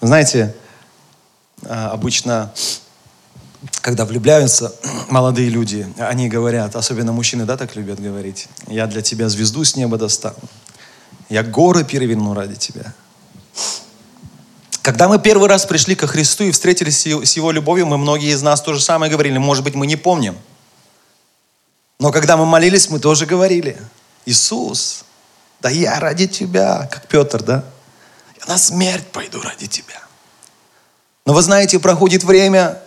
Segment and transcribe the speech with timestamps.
[0.00, 0.54] Знаете,
[1.62, 2.52] а, обычно,
[3.82, 4.74] когда влюбляются
[5.08, 9.76] молодые люди, они говорят, особенно мужчины, да, так любят говорить, я для тебя звезду с
[9.76, 10.38] неба достану,
[11.28, 12.94] я горы переверну ради тебя.
[14.82, 18.40] Когда мы первый раз пришли ко Христу и встретились с Его любовью, мы многие из
[18.40, 19.36] нас то же самое говорили.
[19.36, 20.36] Может быть, мы не помним.
[21.98, 23.76] Но когда мы молились, мы тоже говорили.
[24.24, 25.04] Иисус,
[25.60, 27.64] да я ради Тебя, как Петр, да?
[28.40, 30.02] Я на смерть пойду ради Тебя.
[31.26, 32.82] Но вы знаете, проходит время,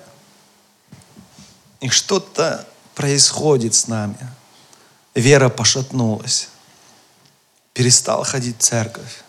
[1.80, 4.18] и что-то происходит с нами.
[5.16, 6.50] Вера пошатнулась.
[7.74, 9.24] Перестал ходить в церковь.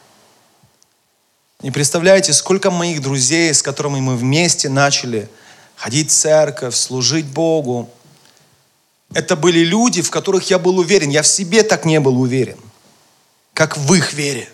[1.60, 5.28] Не представляете, сколько моих друзей, с которыми мы вместе начали
[5.76, 7.90] ходить в церковь, служить Богу.
[9.12, 11.10] Это были люди, в которых я был уверен.
[11.10, 12.58] Я в себе так не был уверен,
[13.52, 14.48] как в их вере.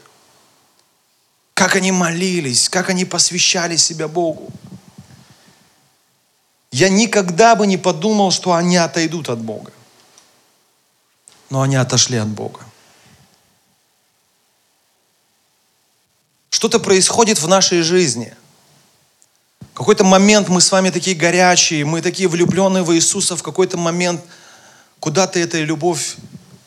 [1.61, 4.49] Как они молились, как они посвящали себя Богу.
[6.73, 9.71] Я никогда бы не подумал, что они отойдут от Бога.
[11.51, 12.61] Но они отошли от Бога.
[16.49, 18.35] Что-то происходит в нашей жизни.
[19.75, 23.77] В какой-то момент мы с вами такие горячие, мы такие влюбленные в Иисуса, в какой-то
[23.77, 24.23] момент
[24.99, 26.17] куда-то эта любовь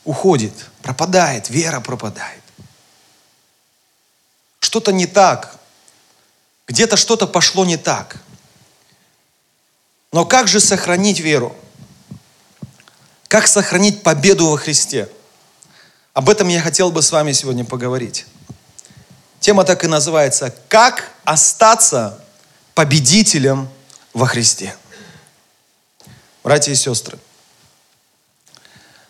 [0.05, 2.42] уходит, пропадает, вера пропадает.
[4.73, 5.55] Что-то не так.
[6.67, 8.17] Где-то что-то пошло не так.
[10.11, 11.55] Но как же сохранить веру?
[13.27, 15.09] Как сохранить победу во Христе?
[16.15, 18.25] Об этом я хотел бы с вами сегодня поговорить.
[19.39, 22.19] Тема так и называется «Как остаться
[22.73, 23.69] победителем
[24.11, 24.75] во Христе».
[26.43, 27.19] Братья и сестры,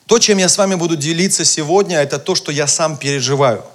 [0.07, 3.65] то, чем я с вами буду делиться сегодня, это то, что я сам переживаю.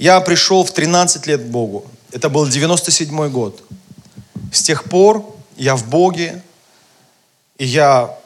[0.00, 1.86] Я пришел в 13 лет к Богу.
[2.10, 3.62] Это был 97 год.
[4.52, 6.42] С тех пор я в Боге,
[7.58, 8.18] и я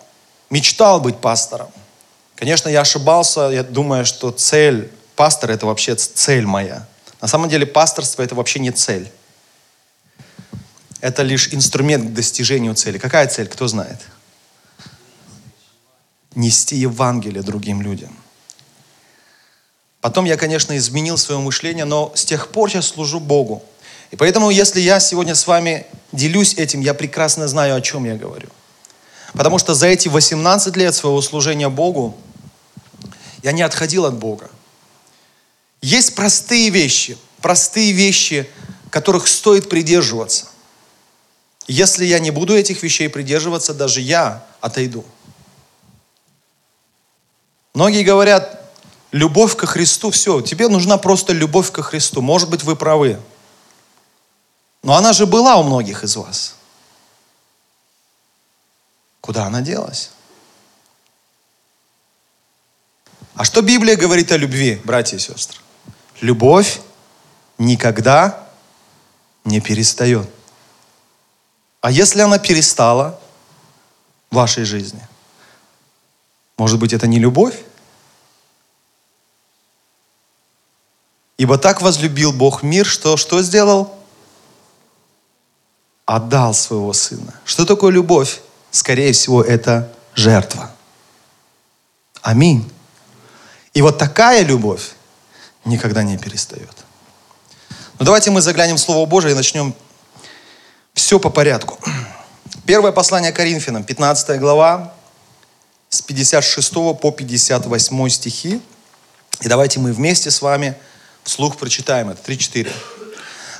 [0.48, 1.68] мечтал быть пастором.
[2.36, 6.86] Конечно, я ошибался, я думаю, что цель Пастор– это вообще цель моя.
[7.20, 9.10] На самом деле пасторство– это вообще не цель.
[11.00, 12.98] Это лишь инструмент к достижению цели.
[12.98, 14.00] Какая цель, кто знает?
[16.34, 18.16] Нести Евангелие другим людям.
[20.04, 23.64] Потом я, конечно, изменил свое мышление, но с тех пор я служу Богу.
[24.10, 28.14] И поэтому, если я сегодня с вами делюсь этим, я прекрасно знаю, о чем я
[28.14, 28.50] говорю.
[29.32, 32.14] Потому что за эти 18 лет своего служения Богу
[33.42, 34.50] я не отходил от Бога.
[35.80, 38.46] Есть простые вещи, простые вещи,
[38.90, 40.48] которых стоит придерживаться.
[41.66, 45.02] Если я не буду этих вещей придерживаться, даже я отойду.
[47.72, 48.63] Многие говорят,
[49.14, 52.20] любовь ко Христу, все, тебе нужна просто любовь ко Христу.
[52.20, 53.20] Может быть, вы правы.
[54.82, 56.56] Но она же была у многих из вас.
[59.20, 60.10] Куда она делась?
[63.36, 65.60] А что Библия говорит о любви, братья и сестры?
[66.20, 66.80] любовь
[67.58, 68.48] никогда
[69.44, 70.28] не перестает.
[71.80, 73.20] А если она перестала
[74.30, 75.06] в вашей жизни,
[76.56, 77.54] может быть, это не любовь?
[81.36, 83.94] Ибо так возлюбил Бог мир, что что сделал?
[86.06, 87.34] Отдал своего сына.
[87.44, 88.40] Что такое любовь?
[88.70, 90.70] Скорее всего, это жертва.
[92.22, 92.70] Аминь.
[93.72, 94.92] И вот такая любовь,
[95.64, 96.84] никогда не перестает.
[97.98, 99.74] Но давайте мы заглянем в Слово Божие и начнем
[100.94, 101.78] все по порядку.
[102.66, 104.94] Первое послание Коринфянам, 15 глава,
[105.88, 108.60] с 56 по 58 стихи.
[109.40, 110.76] И давайте мы вместе с вами
[111.24, 112.30] вслух прочитаем это.
[112.30, 112.70] 3-4.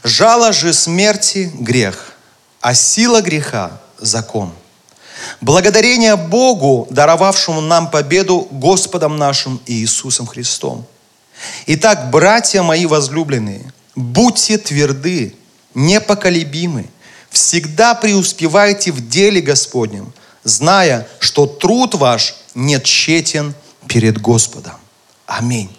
[0.04, 2.12] «Жало же смерти– грех,
[2.60, 4.52] а сила греха– закон.
[5.40, 10.86] Благодарение Богу, даровавшему нам победу Господом нашим Иисусом Христом.
[11.66, 15.34] Итак, братья мои возлюбленные, будьте тверды,
[15.74, 16.90] непоколебимы,
[17.30, 20.12] всегда преуспевайте в деле Господнем,
[20.44, 23.54] зная, что труд ваш не тщетен
[23.88, 24.74] перед Господом.
[25.26, 25.74] Аминь.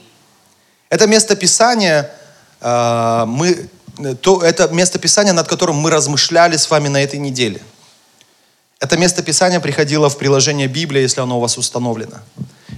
[0.96, 2.10] Это место Писания,
[2.62, 3.68] э, мы,
[4.22, 7.62] то, это место Писания, над которым мы размышляли с вами на этой неделе.
[8.80, 12.22] Это место Писания приходило в приложение Библии, если оно у вас установлено.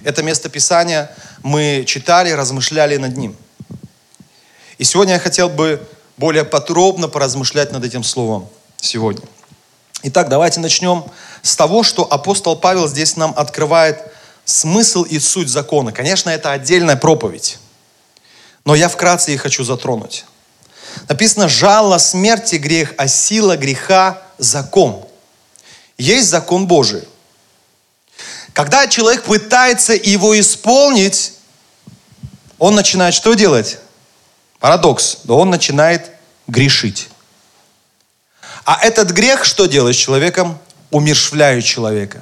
[0.04, 3.36] Это место Писания мы читали, размышляли над ним.
[4.80, 5.80] И сегодня я хотел бы
[6.18, 9.28] более подробно поразмышлять над этим словом сегодня.
[10.02, 11.06] Итак, давайте начнем
[11.44, 14.02] с того, что апостол Павел здесь нам открывает
[14.44, 15.92] смысл и суть закона.
[15.92, 17.60] Конечно, это отдельная проповедь,
[18.68, 20.26] но я вкратце их хочу затронуть.
[21.08, 25.06] Написано, жало смерти грех, а сила греха закон.
[25.98, 27.08] Есть закон Божий.
[28.52, 31.32] Когда человек пытается его исполнить,
[32.60, 33.78] он начинает что делать?
[34.60, 35.20] Парадокс.
[35.24, 36.12] Да он начинает
[36.48, 37.08] грешить.
[38.66, 40.60] А этот грех что делает с человеком?
[40.92, 42.22] Умершвляет человека.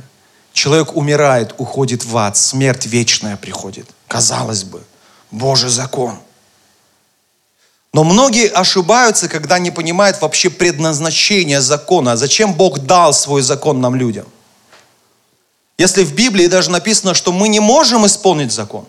[0.53, 3.89] Человек умирает, уходит в ад, смерть вечная приходит.
[4.07, 4.83] Казалось бы,
[5.31, 6.19] Божий закон.
[7.95, 12.18] Но многие ошибаются, когда не понимают вообще предназначение закона.
[12.18, 14.25] Зачем Бог дал свой закон нам людям?
[15.77, 18.86] Если в Библии даже написано, что мы не можем исполнить закон,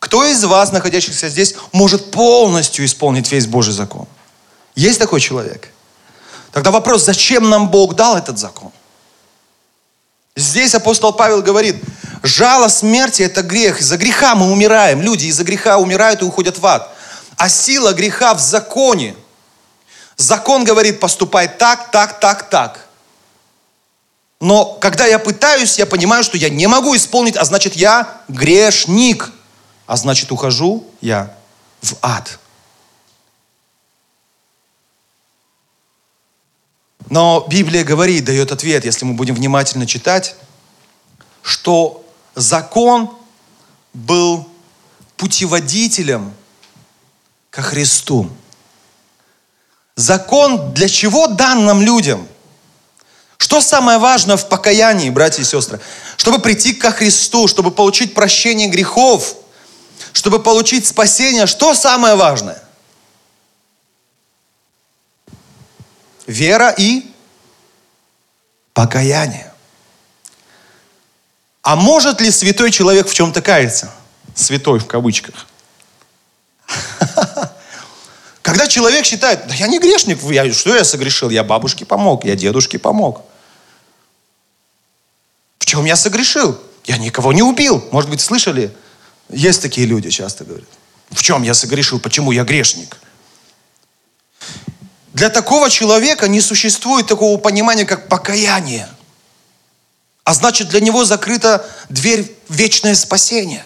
[0.00, 4.08] кто из вас, находящихся здесь, может полностью исполнить весь Божий закон?
[4.74, 5.72] Есть такой человек?
[6.50, 8.72] Тогда вопрос, зачем нам Бог дал этот закон?
[10.34, 11.76] Здесь апостол Павел говорит,
[12.24, 13.80] жало смерти– это грех.
[13.80, 15.02] Из-за греха мы умираем.
[15.02, 16.97] Люди из-за греха умирают и уходят в ад.
[17.38, 19.14] А сила греха в законе.
[20.16, 22.88] Закон говорит, поступай так, так, так, так.
[24.40, 29.30] Но когда я пытаюсь, я понимаю, что я не могу исполнить, а значит я грешник.
[29.86, 31.32] А значит ухожу я
[31.80, 32.40] в ад.
[37.08, 40.34] Но Библия говорит, дает ответ, если мы будем внимательно читать,
[41.42, 42.04] что
[42.34, 43.16] закон
[43.94, 44.48] был
[45.16, 46.34] путеводителем
[47.58, 48.30] ко Христу.
[49.96, 52.28] Закон для чего дан нам людям?
[53.36, 55.80] Что самое важное в покаянии, братья и сестры?
[56.16, 59.34] Чтобы прийти ко Христу, чтобы получить прощение грехов,
[60.12, 62.62] чтобы получить спасение, что самое важное?
[66.28, 67.10] Вера и
[68.72, 69.52] покаяние.
[71.62, 73.92] А может ли святой человек в чем-то каяться?
[74.36, 75.47] Святой в кавычках.
[78.42, 81.30] Когда человек считает, да я не грешник, я, что я согрешил?
[81.30, 83.22] Я бабушке помог, я дедушке помог.
[85.58, 86.58] В чем я согрешил?
[86.84, 87.84] Я никого не убил.
[87.90, 88.74] Может быть, слышали?
[89.28, 90.68] Есть такие люди, часто говорят.
[91.10, 92.00] В чем я согрешил?
[92.00, 92.96] Почему я грешник?
[95.12, 98.88] Для такого человека не существует такого понимания, как покаяние.
[100.24, 103.64] А значит, для него закрыта дверь в вечное спасение.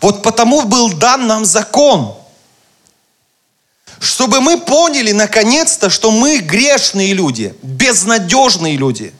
[0.00, 2.16] Вот потому был дан нам закон.
[4.00, 9.12] Чтобы мы поняли наконец-то, что мы грешные люди, безнадежные люди.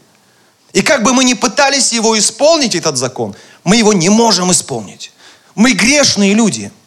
[0.73, 5.13] И как бы мы ни пытались его исполнить, этот закон, мы его не можем исполнить.
[5.55, 6.71] Мы грешные люди–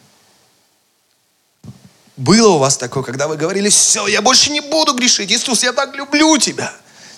[2.18, 5.32] было у вас такое, когда вы говорили, все, я больше не буду грешить.
[5.32, 6.74] Иисус, я так люблю тебя.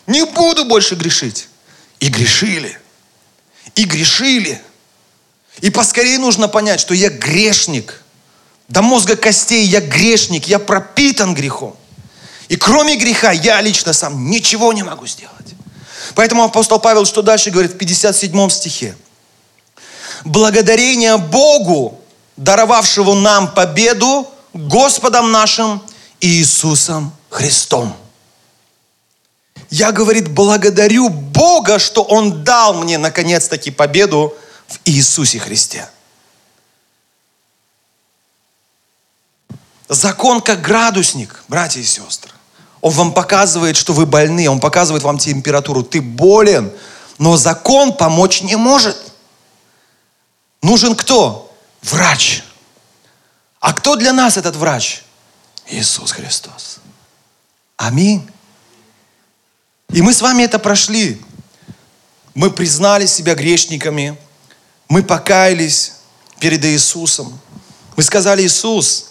[0.06, 1.48] Не буду больше грешить.
[2.02, 2.78] И грешили.
[3.76, 4.62] И грешили.
[5.62, 8.04] И поскорее нужно понять, что я грешник.
[8.70, 11.76] До мозга костей я грешник, я пропитан грехом.
[12.50, 15.36] И кроме греха я лично сам ничего не могу сделать.
[16.16, 18.96] Поэтому апостол Павел что дальше говорит в 57 стихе?
[20.24, 22.00] Благодарение Богу,
[22.38, 25.82] даровавшему нам победу Господом нашим
[26.22, 27.96] Иисусом Христом.
[29.70, 34.34] Я, говорит, благодарю Бога, что Он дал мне наконец-таки победу
[34.68, 35.88] в Иисусе Христе.
[39.90, 42.32] Закон как градусник, братья и сестры.
[42.80, 45.84] Он вам показывает, что вы больны, он показывает вам температуру.
[45.84, 46.72] Ты болен,
[47.18, 48.96] но закон помочь не может.
[50.62, 51.52] Нужен кто?
[51.82, 52.44] Врач.
[53.60, 55.04] А кто для нас этот врач?
[55.68, 56.78] Иисус Христос.
[57.76, 58.30] Аминь.
[59.90, 61.20] И мы с вами это прошли.
[62.36, 64.18] Мы признали себя грешниками.
[64.88, 65.94] Мы покаялись
[66.40, 67.40] перед Иисусом.
[67.96, 69.09] Мы сказали, Иисус,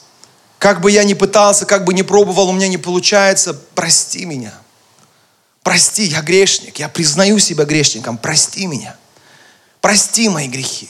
[0.59, 4.53] как бы я ни пытался, как бы ни пробовал, у меня не получается, прости меня.
[5.63, 8.97] Прости, я грешник, я признаю себя грешником, прости меня.
[9.81, 10.89] Прости мои грехи.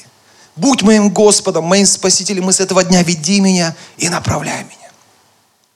[0.56, 4.90] Будь моим Господом, моим Спасителем, мы с этого дня веди меня и направляй меня.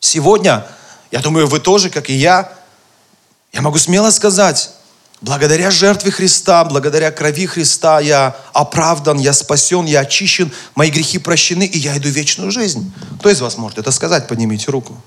[0.01, 0.67] Сегодня,
[1.11, 2.53] я думаю, вы тоже, как и я,
[3.53, 4.71] я могу смело сказать,
[5.23, 11.65] Благодаря жертве Христа, благодаря крови Христа я оправдан, я спасен, я очищен, мои грехи прощены,
[11.65, 12.93] и я иду в вечную жизнь.
[13.21, 14.27] Кто из вас может это сказать?
[14.27, 15.01] Поднимите руку.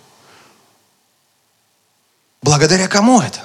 [2.42, 3.42] Благодаря кому это?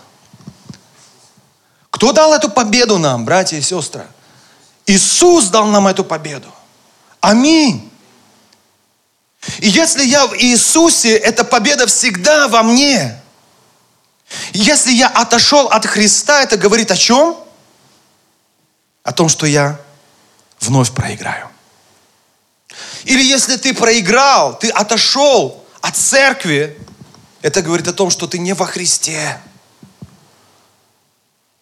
[1.90, 4.06] Кто дал эту победу нам, братья и сестры?
[4.86, 6.54] Иисус дал нам эту победу.
[7.20, 7.90] Аминь.
[9.58, 13.19] И если я в Иисусе, эта победа всегда во мне.
[14.52, 17.36] Если я отошел от Христа, это говорит о чем?
[19.02, 19.80] О том, что я
[20.60, 21.48] вновь проиграю.
[23.04, 26.78] Или если ты проиграл, ты отошел от церкви,
[27.42, 29.40] это говорит о том, что ты не во Христе.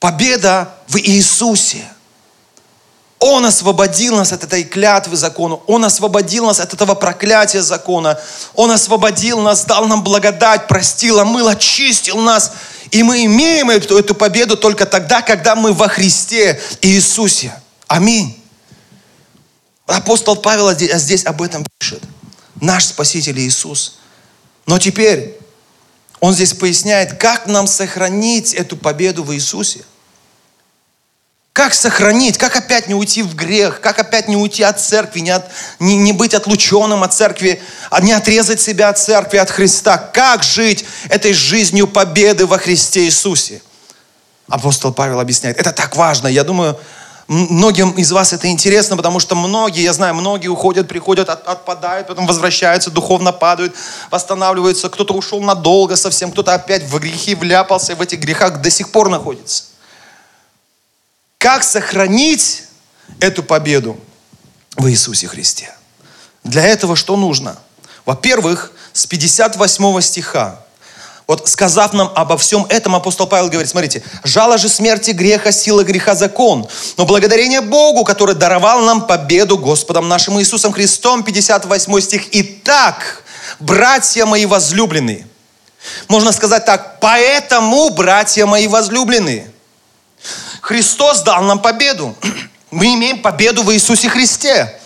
[0.00, 1.90] Победа в Иисусе–
[3.20, 5.56] он освободил нас от этой клятвы закона.
[5.66, 8.18] Он освободил нас от этого проклятия закона.
[8.54, 12.52] Он освободил нас, дал нам благодать, простил, омыл, очистил нас.
[12.92, 17.52] И мы имеем эту, эту победу только тогда, когда мы во Христе Иисусе.
[17.88, 18.40] Аминь.
[19.86, 22.02] Апостол Павел здесь, об этом пишет.
[22.60, 23.98] Наш Спаситель Иисус.
[24.66, 25.36] Но теперь
[26.20, 29.80] он здесь поясняет, как нам сохранить эту победу в Иисусе.
[31.58, 35.30] Как сохранить, как опять не уйти в грех, как опять не уйти от церкви, не,
[35.30, 35.44] от,
[35.80, 37.60] не, не быть отлученным от церкви,
[37.90, 39.98] а не отрезать себя от церкви, от Христа.
[39.98, 43.60] Как жить этой жизнью победы во Христе Иисусе?
[44.48, 45.58] Апостол Павел объясняет.
[45.58, 46.28] Это так важно.
[46.28, 46.78] Я думаю,
[47.26, 52.06] многим из вас это интересно, потому что многие, я знаю, многие уходят, приходят, от, отпадают,
[52.06, 53.74] потом возвращаются, духовно падают,
[54.12, 54.88] восстанавливаются.
[54.88, 59.08] Кто-то ушел надолго совсем, кто-то опять в грехи вляпался, в этих грехах до сих пор
[59.08, 59.64] находится.
[61.38, 62.64] Как сохранить
[63.20, 63.96] эту победу
[64.76, 65.72] в Иисусе Христе?
[66.42, 67.56] Для этого что нужно?
[68.04, 70.60] Во-первых, с 58 стиха,
[71.28, 75.84] вот сказав нам обо всем этом, апостол Павел говорит, смотрите, жало же смерти греха, сила
[75.84, 76.66] греха закон,
[76.96, 83.22] но благодарение Богу, который даровал нам победу Господом нашим Иисусом Христом, 58 стих, «Итак,
[83.60, 85.26] братья мои возлюбленные».
[86.08, 89.52] Можно сказать так, «Поэтому, братья мои возлюбленные».
[90.68, 92.14] Христос дал нам победу.
[92.70, 94.78] Мы имеем победу в Иисусе Христе.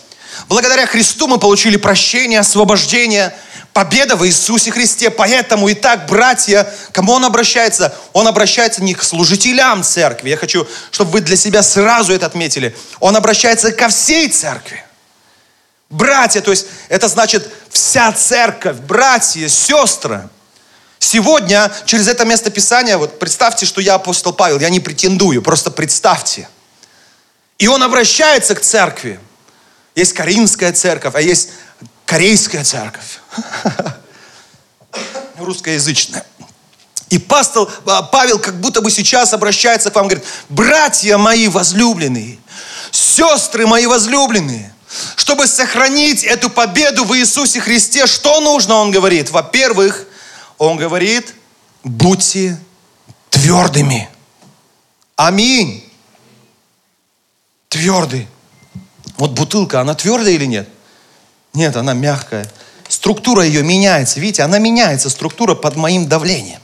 [0.47, 3.35] Благодаря Христу мы получили прощение, освобождение,
[3.73, 5.09] победа в Иисусе Христе.
[5.09, 7.93] Поэтому и так, братья, кому Он обращается?
[8.13, 10.29] Он обращается не к служителям церкви.
[10.29, 12.73] Я хочу, чтобы вы для себя сразу это отметили.
[13.01, 14.81] Он обращается ко всей церкви.
[15.89, 20.29] Братья, то есть это значит вся церковь, братья, сестры.
[21.03, 25.69] Сегодня через это место Писания, вот представьте, что я апостол Павел, я не претендую, просто
[25.69, 26.47] представьте.
[27.57, 29.19] И он обращается к церкви.
[29.95, 31.49] Есть Каринская церковь, а есть
[32.05, 33.19] Корейская церковь.
[35.39, 36.25] Русскоязычная.
[37.09, 42.39] И пастор а, Павел как будто бы сейчас обращается к вам, говорит, братья мои возлюбленные,
[42.91, 44.73] сестры мои возлюбленные,
[45.17, 49.31] чтобы сохранить эту победу в Иисусе Христе, что нужно, он говорит?
[49.31, 50.07] Во-первых,
[50.63, 51.33] он говорит,
[51.83, 52.57] будьте
[53.29, 54.09] твердыми.
[55.15, 55.83] Аминь.
[57.67, 58.27] Твердый.
[59.17, 60.69] Вот бутылка, она твердая или нет?
[61.53, 62.49] Нет, она мягкая.
[62.87, 64.19] Структура ее меняется.
[64.19, 66.61] Видите, она меняется, структура под моим давлением.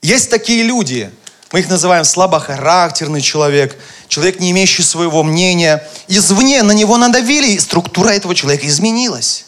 [0.00, 1.10] Есть такие люди,
[1.52, 3.78] мы их называем слабохарактерный человек,
[4.08, 5.86] человек, не имеющий своего мнения.
[6.06, 9.44] Извне на него надавили, и структура этого человека изменилась.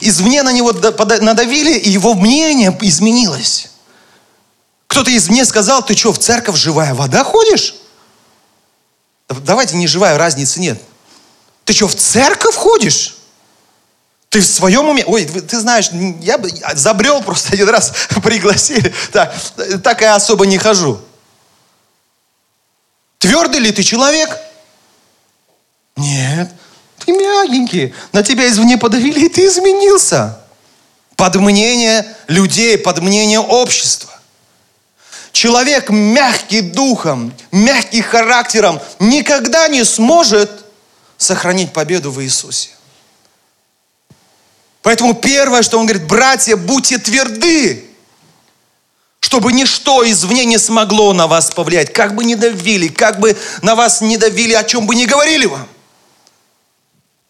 [0.00, 3.70] Извне на него надавили, и его мнение изменилось.
[4.86, 7.74] Кто-то извне сказал, ты что, в церковь живая вода ходишь?
[9.28, 10.80] Давайте не живая, разницы нет.
[11.64, 13.18] Ты что, в церковь ходишь?
[14.30, 15.04] Ты в своем уме?
[15.06, 15.90] Ой, ты знаешь,
[16.20, 17.92] я бы забрел просто один раз,
[18.22, 18.92] пригласили.
[19.12, 19.34] Так,
[19.82, 21.00] так я особо не хожу.
[23.18, 24.38] Твердый ли ты человек?
[25.96, 26.50] Нет.
[27.48, 27.94] Ты мягенький.
[28.12, 30.38] На тебя извне подавили, и ты изменился.
[31.16, 34.10] Под мнение людей, под мнение общества.
[35.32, 40.50] Человек мягкий духом, мягкий характером никогда не сможет
[41.16, 42.70] сохранить победу в Иисусе.
[44.82, 47.84] Поэтому первое, что он говорит, братья, будьте тверды,
[49.20, 53.74] чтобы ничто извне не смогло на вас повлиять, как бы ни давили, как бы на
[53.74, 55.68] вас не давили, о чем бы ни говорили вам.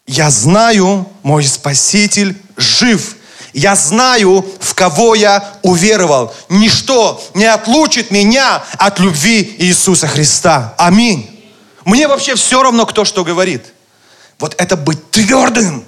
[0.09, 3.17] Я знаю, мой Спаситель жив.
[3.53, 6.35] Я знаю, в кого я уверовал.
[6.49, 10.75] Ничто не отлучит меня от любви Иисуса Христа.
[10.79, 11.29] Аминь.
[11.85, 13.67] Мне вообще все равно, кто что говорит.
[14.39, 15.85] Вот это быть твердым.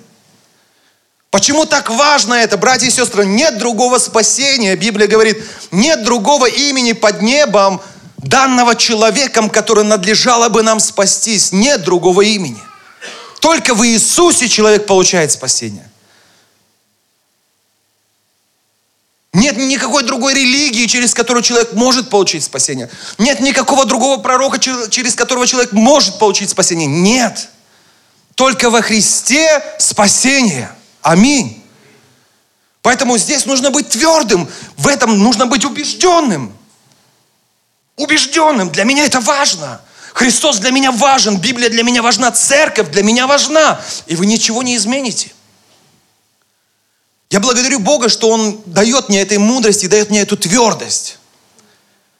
[1.31, 3.25] Почему так важно это, братья и сестры?
[3.25, 4.77] Нет другого спасения.
[4.77, 7.81] Библия говорит, нет другого имени под небом
[8.19, 11.53] данного человеком, который надлежало бы нам спастись.
[11.53, 12.61] Нет другого имени.
[13.41, 15.89] Только в Иисусе человек получает спасение.
[19.33, 22.91] Нет никакой другой религии, через которую человек может получить спасение.
[23.17, 26.87] Нет никакого другого пророка, через которого человек может получить спасение.
[26.87, 27.49] Нет.
[28.35, 30.71] Только во Христе спасение.
[31.01, 31.65] Аминь.
[32.83, 36.53] Поэтому здесь нужно быть твердым, в этом нужно быть убежденным.
[37.97, 38.71] Убежденным.
[38.71, 39.81] Для меня это важно.
[40.15, 43.81] Христос для меня важен, Библия для меня важна, церковь для меня важна.
[44.07, 45.33] И вы ничего не измените.
[47.31, 51.19] Я благодарю Бога, что Он дает мне этой мудрости, дает мне эту твердость.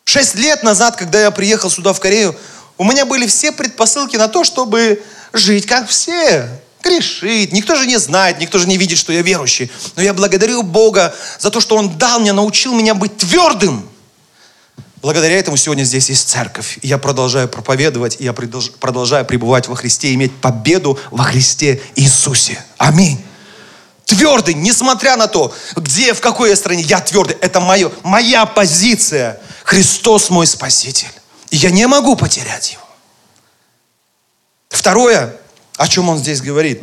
[0.05, 2.37] Шесть лет назад, когда я приехал сюда, в Корею,
[2.79, 6.49] у меня были все предпосылки на то, чтобы жить как все,
[6.83, 7.53] грешить.
[7.53, 9.71] Никто же не знает, никто же не видит, что я верующий.
[9.97, 13.89] Но я благодарю Бога за то, что Он дал мне, научил меня быть твердым.
[15.03, 16.79] Благодаря этому сегодня здесь есть церковь.
[16.83, 22.63] И я продолжаю проповедовать, и я продолжаю пребывать во Христе, иметь победу во Христе Иисусе.
[22.77, 23.19] Аминь.
[24.05, 27.37] Твердый, несмотря на то, где, в какой я стране, я твердый.
[27.41, 29.41] Это мое, моя позиция.
[29.65, 31.09] Христос мой Спаситель.
[31.51, 32.83] И я не могу потерять его.
[34.69, 35.37] Второе,
[35.77, 36.83] о чем он здесь говорит.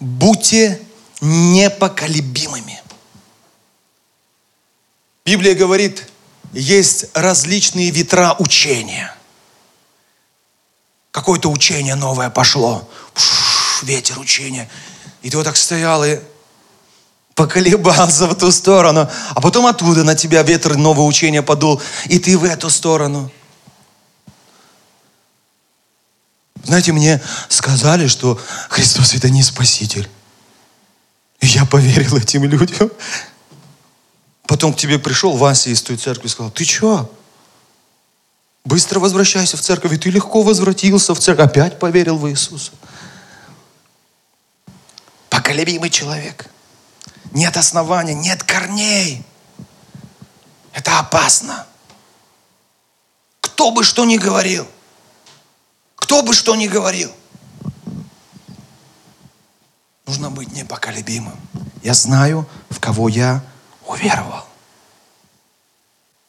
[0.00, 0.80] Будьте
[1.20, 2.80] непоколебимыми.
[5.24, 6.04] Библия говорит,
[6.52, 9.14] есть различные ветра учения.
[11.10, 12.88] Какое-то учение новое пошло.
[13.14, 14.68] Пш, ветер учения.
[15.22, 16.20] И ты вот так стоял и
[17.34, 19.10] поколебался в ту сторону.
[19.30, 21.80] А потом оттуда на тебя ветер нового учения подул.
[22.06, 23.30] И ты в эту сторону.
[26.64, 30.08] Знаете, мне сказали, что Христос это не Спаситель.
[31.40, 32.90] И я поверил этим людям.
[34.52, 37.10] Потом к тебе пришел Вася из той церкви и сказал, ты что?
[38.66, 39.94] Быстро возвращайся в церковь.
[39.94, 41.46] И ты легко возвратился в церковь.
[41.46, 42.72] Опять поверил в Иисуса
[45.30, 46.50] поколебимый человек.
[47.30, 49.24] Нет основания, нет корней.
[50.74, 51.66] Это опасно.
[53.40, 54.68] Кто бы что ни говорил,
[55.96, 57.10] кто бы что ни говорил,
[60.04, 61.40] нужно быть непоколебимым.
[61.82, 63.42] Я знаю, в кого я
[63.86, 64.44] уверовал.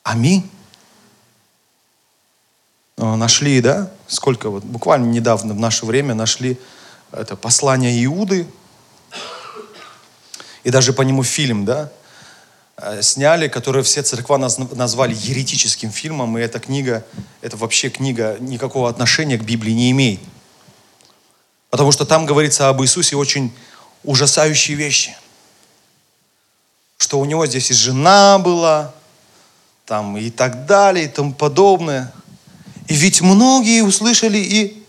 [0.04, 0.50] Аминь.
[2.98, 3.92] Нашли, да?
[4.08, 6.60] Сколько вот, буквально недавно в наше время нашли
[7.12, 8.48] это послание Иуды,
[10.64, 11.92] и даже по нему фильм, да,
[12.78, 17.06] э, сняли, который все церква назвали еретическим фильмом, и эта книга,
[17.42, 20.22] это вообще книга никакого отношения к Библии не имеет.
[21.70, 23.54] Потому что там говорится об Иисусе очень
[24.04, 25.16] ужасающие вещи.
[27.04, 28.94] Что у него здесь и жена была,
[29.86, 32.14] там и так далее, и тому подобное.
[32.88, 34.82] И ведь многие услышали и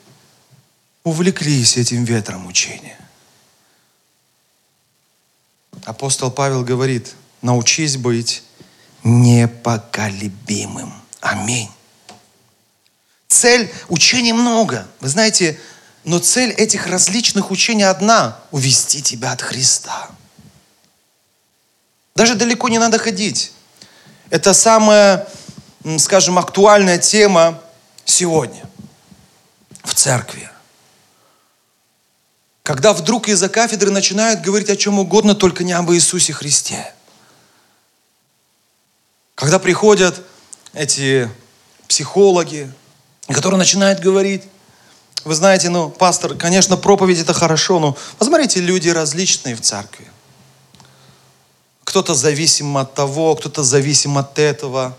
[1.02, 2.96] увлеклись этим ветром учения.
[5.84, 8.44] Апостол Павел говорит, научись быть
[9.02, 10.94] непоколебимым.
[11.20, 11.68] Аминь.
[13.26, 14.86] Цель учения много.
[15.00, 15.58] Вы знаете,
[16.04, 20.13] но цель этих различных учений одна– увести тебя от Христа.
[22.14, 23.52] Даже далеко не надо ходить.
[24.30, 25.28] Это самая,
[25.98, 27.60] скажем, актуальная тема
[28.04, 28.62] сегодня
[29.82, 30.48] в церкви.
[32.62, 36.94] Когда вдруг из-за кафедры начинают говорить о чем угодно, только не об Иисусе Христе.
[39.34, 40.22] Когда приходят
[40.72, 41.28] эти
[41.88, 42.72] психологи,
[43.28, 44.44] которые начинают говорить,
[45.24, 50.06] вы знаете, ну, пастор, конечно, проповедь это хорошо, но посмотрите, люди различные в церкви.
[51.94, 54.96] Кто-то зависим от того, кто-то зависим от этого.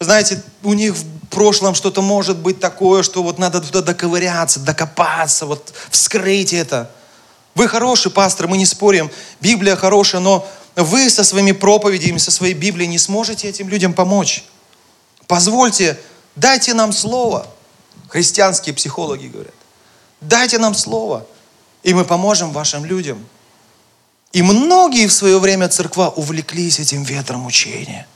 [0.00, 5.46] Знаете, у них в прошлом что-то может быть такое, что вот надо туда доковыряться, докопаться,
[5.46, 6.90] вот вскрыть это.
[7.54, 12.52] Вы хороший пастор, мы не спорим, Библия хорошая, но вы со своими проповедями, со своей
[12.52, 14.44] Библией не сможете этим людям помочь.
[15.26, 15.98] Позвольте,
[16.36, 17.46] дайте нам слово.
[18.08, 19.54] Христианские психологи говорят.
[20.20, 21.24] Дайте нам слово,
[21.82, 23.26] и мы поможем вашим людям.
[24.32, 28.06] И многие в свое время церква увлеклись этим ветром учения.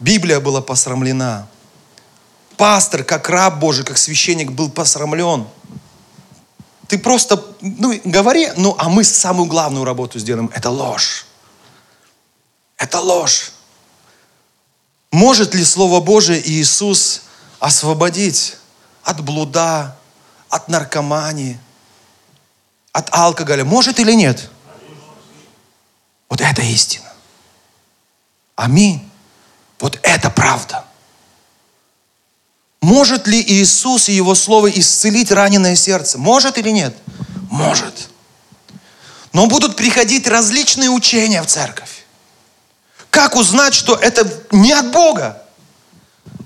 [0.00, 1.46] Библия была посрамлена.
[2.56, 5.46] Пастор, как раб Божий, как священник был посрамлен.
[6.88, 10.50] Ты просто, ну, говори, ну, а мы самую главную работу сделаем.
[10.54, 11.26] Это ложь.
[12.76, 13.52] Это ложь.
[15.12, 17.22] Может ли Слово Божие Иисус
[17.60, 18.56] освободить
[19.02, 19.96] от блуда,
[20.48, 21.58] от наркомании,
[22.92, 23.64] от алкоголя?
[23.64, 24.50] Может или нет?
[26.28, 27.10] Вот это истина.
[28.56, 29.08] Аминь.
[29.78, 30.84] Вот это правда.
[32.80, 36.18] Может ли Иисус и Его Слово исцелить раненое сердце?
[36.18, 36.96] Может или нет?
[37.50, 38.08] Может.
[39.32, 42.04] Но будут приходить различные учения в церковь.
[43.10, 45.42] Как узнать, что это не от Бога?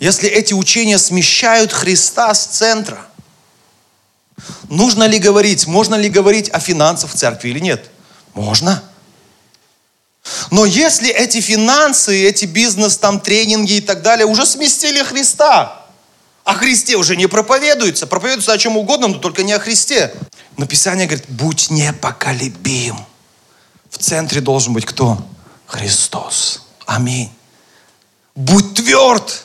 [0.00, 3.06] Если эти учения смещают Христа с центра.
[4.68, 7.90] Нужно ли говорить, можно ли говорить о финансах в церкви или нет?
[8.34, 8.82] Можно.
[10.50, 15.82] Но если эти финансы, эти бизнес, там, тренинги и так далее уже сместили Христа,
[16.44, 20.14] о Христе уже не проповедуется, проповедуется о чем угодно, но только не о Христе.
[20.56, 22.96] Но Писание говорит, будь непоколебим.
[23.90, 25.18] В центре должен быть кто?
[25.66, 26.62] Христос.
[26.86, 27.30] Аминь.
[28.34, 29.44] Будь тверд,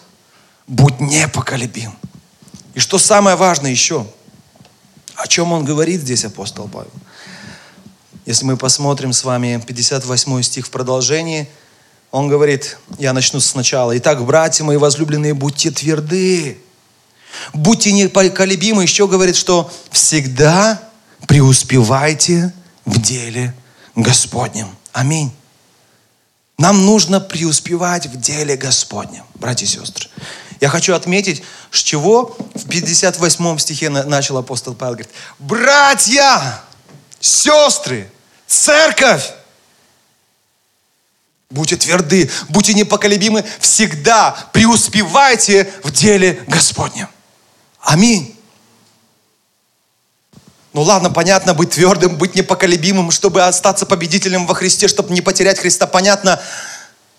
[0.68, 1.94] будь непоколебим.
[2.74, 4.08] И что самое важное еще,
[5.18, 6.92] о чем он говорит здесь, апостол Павел?
[8.26, 11.50] Если мы посмотрим с вами 58 стих в продолжении,
[12.12, 13.98] он говорит, я начну сначала.
[13.98, 16.58] Итак, братья мои возлюбленные, будьте тверды,
[17.54, 18.84] будьте непоколебимы.
[18.84, 20.82] Еще говорит, что всегда
[21.28, 22.54] преуспевайте
[22.86, 23.54] в деле
[23.96, 24.70] Господнем.
[24.94, 25.32] Аминь.
[26.58, 30.10] Нам нужно преуспевать в деле Господнем, братья и сестры.
[30.60, 34.94] Я хочу отметить, с чего в 58 стихе начал апостол Павел.
[34.94, 36.62] Говорит, братья,
[37.20, 38.10] сестры,
[38.48, 39.34] Церковь!
[41.50, 47.08] Будьте тверды, будьте непоколебимы всегда, преуспевайте в деле Господнем.
[47.80, 48.38] Аминь.
[50.74, 55.60] Ну ладно, понятно, быть твердым, быть непоколебимым, чтобы остаться победителем во Христе, чтобы не потерять
[55.60, 56.42] Христа, понятно.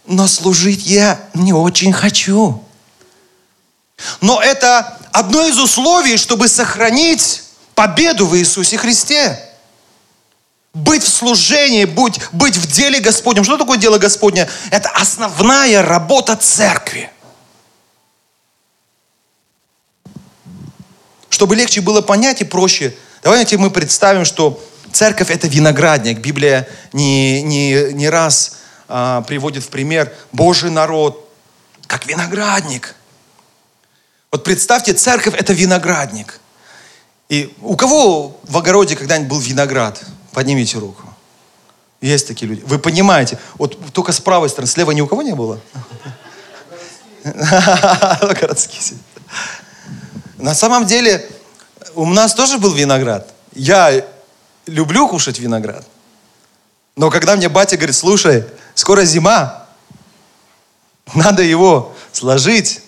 [0.06, 2.62] Но служить я не очень хочу.
[4.20, 7.42] Но это одно из условий, чтобы сохранить
[7.74, 9.44] победу в Иисусе Христе.
[10.74, 13.42] Быть в служении, быть, быть в деле Господнем.
[13.42, 14.48] Что такое дело Господне?
[14.70, 17.10] Это основная работа церкви.
[21.30, 26.18] Чтобы легче было понять и проще, давайте мы представим, что церковь это виноградник.
[26.18, 28.58] Библия не, не, не раз
[28.88, 31.28] а, приводит в пример Божий народ
[31.86, 32.94] как виноградник.
[34.30, 36.40] Вот представьте, церковь это виноградник.
[37.28, 40.02] И у кого в огороде когда-нибудь был виноград?
[40.32, 41.02] Поднимите руку.
[42.00, 42.62] Есть такие люди.
[42.66, 45.60] Вы понимаете, вот только с правой стороны, слева ни у кого не было?
[47.24, 48.98] Городские.
[50.36, 51.28] На самом деле,
[51.94, 53.32] у нас тоже был виноград.
[53.54, 54.04] Я
[54.66, 55.84] люблю кушать виноград.
[56.96, 59.66] Но когда мне батя говорит, слушай, скоро зима,
[61.14, 62.82] надо его сложить.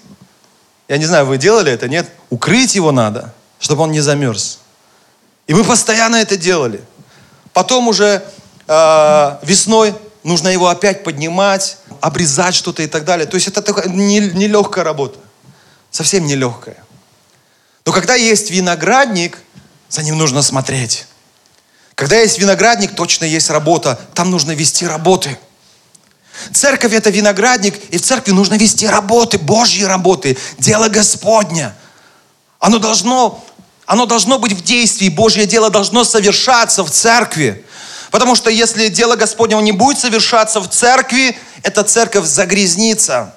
[0.91, 2.11] Я не знаю, вы делали это, нет?
[2.31, 4.59] Укрыть его надо, чтобы он не замерз.
[5.47, 6.81] И мы постоянно это делали.
[7.53, 8.25] Потом уже
[8.67, 13.29] э, весной нужно его опять поднимать, обрезать что-то и так далее.
[13.29, 15.21] То есть это такая нелегкая не работа.
[15.93, 16.83] Совсем нелегкая.
[17.87, 19.39] Но когда есть виноградник,
[19.89, 21.07] за ним нужно смотреть.
[21.95, 23.97] Когда есть виноградник, точно есть работа.
[24.15, 25.39] Там нужно вести работы.
[26.53, 31.75] Церковь это виноградник, и в церкви нужно вести работы, Божьи работы, дело Господня.
[32.59, 33.45] Оно должно
[33.91, 35.09] оно должно быть в действии.
[35.09, 37.65] Божье дело должно совершаться в церкви.
[38.13, 43.35] Потому что если дело Господнего не будет совершаться в церкви, эта церковь загрязнится.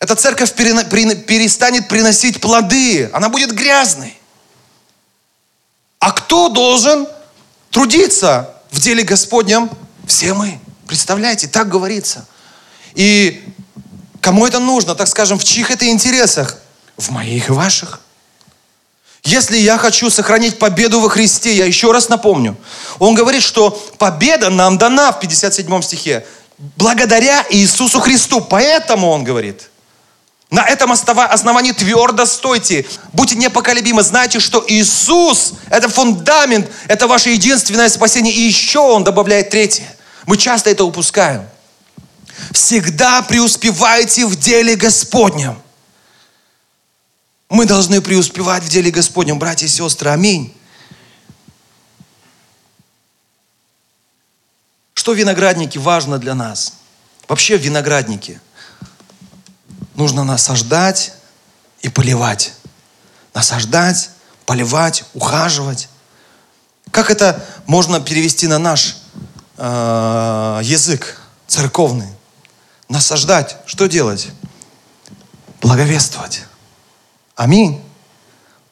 [0.00, 3.10] Эта церковь перестанет приносить плоды.
[3.12, 4.18] Она будет грязной.
[6.00, 7.06] А кто должен
[7.70, 9.70] трудиться в деле Господнем?
[10.04, 10.58] Все мы.
[10.92, 12.26] Представляете, так говорится.
[12.92, 13.42] И
[14.20, 16.58] кому это нужно, так скажем, в чьих это интересах?
[16.98, 18.00] В моих и ваших.
[19.24, 22.58] Если я хочу сохранить победу во Христе, я еще раз напомню,
[22.98, 26.26] он говорит, что победа нам дана в 57 стихе
[26.76, 28.42] благодаря Иисусу Христу.
[28.42, 29.70] Поэтому он говорит,
[30.50, 37.88] на этом основании твердо стойте, будьте непоколебимы, знайте, что Иисус– это фундамент, это ваше единственное
[37.88, 38.34] спасение.
[38.34, 39.96] И еще он добавляет третье.
[40.26, 41.48] Мы часто это упускаем.
[42.52, 45.60] Всегда преуспевайте в деле Господнем.
[47.48, 50.10] Мы должны преуспевать в деле Господнем, братья и сестры.
[50.10, 50.56] Аминь.
[54.94, 56.74] Что в винограднике важно для нас?
[57.28, 58.40] Вообще в винограднике
[59.94, 61.12] нужно насаждать
[61.80, 62.54] и поливать.
[63.34, 64.10] Насаждать,
[64.46, 65.88] поливать, ухаживать.
[66.90, 69.01] Как это можно перевести на наш
[69.62, 72.08] э, язык церковный?
[72.88, 73.56] Насаждать.
[73.64, 74.28] Что делать?
[75.60, 76.42] Благовествовать.
[77.36, 77.80] Аминь.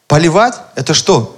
[0.07, 1.37] Поливать– это что?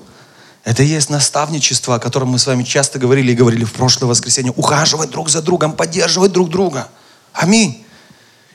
[0.63, 4.09] Это и есть наставничество, о котором мы с вами часто говорили и говорили в прошлое
[4.09, 4.53] воскресенье.
[4.55, 6.87] Ухаживать друг за другом, поддерживать друг друга.
[7.33, 7.85] Аминь.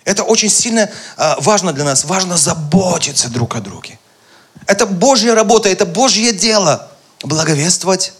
[0.05, 2.05] Это очень сильно э, важно для нас.
[2.05, 3.99] Важно заботиться друг о друге.
[4.67, 6.91] Это Божья работа, это Божье дело.
[7.23, 8.15] Благовествовать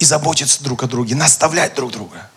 [0.00, 2.28] и заботиться друг о друге, наставлять друг друга.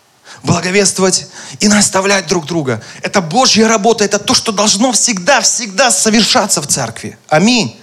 [0.42, 1.26] Благовествовать
[1.60, 2.82] и наставлять друг друга.
[3.02, 7.18] Это Божья работа, это то, что должно всегда, всегда совершаться в церкви.
[7.28, 7.80] Аминь.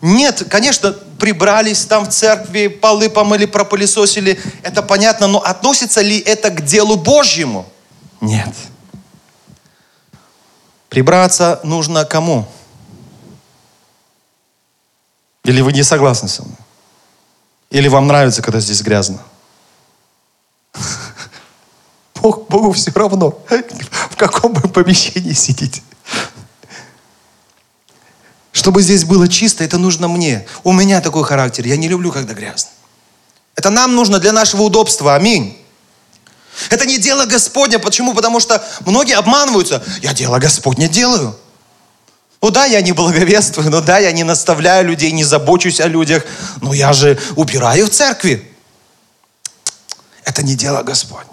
[0.00, 4.40] Нет, конечно, прибрались там в церкви, полы помыли, пропылесосили.
[4.62, 7.70] Это понятно, но относится ли это к делу Божьему?
[8.20, 8.54] Нет.
[10.88, 12.48] Прибраться нужно кому?
[15.44, 16.56] Или вы не согласны со мной?
[17.70, 19.22] Или вам нравится, когда здесь грязно?
[22.14, 23.38] Бог, Богу все равно,
[24.10, 25.82] в каком бы помещении сидите.
[28.52, 30.46] Чтобы здесь было чисто, это нужно мне.
[30.64, 31.66] У меня такой характер.
[31.66, 32.70] Я не люблю, когда грязно.
[33.54, 35.14] Это нам нужно для нашего удобства.
[35.14, 35.56] Аминь.
[36.70, 37.78] Это не дело Господня.
[37.78, 38.14] Почему?
[38.14, 39.82] Потому что многие обманываются.
[40.02, 41.36] Я дело Господня делаю.
[42.40, 46.24] Ну да, я не благовествую, ну да, я не наставляю людей, не забочусь о людях,
[46.60, 48.48] но я же убираю в церкви.
[50.24, 51.30] Это не дело Господне.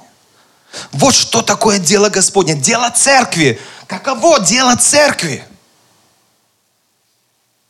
[0.92, 2.56] Вот что такое дело Господне.
[2.56, 3.60] Дело церкви.
[3.88, 5.44] Каково дело церкви?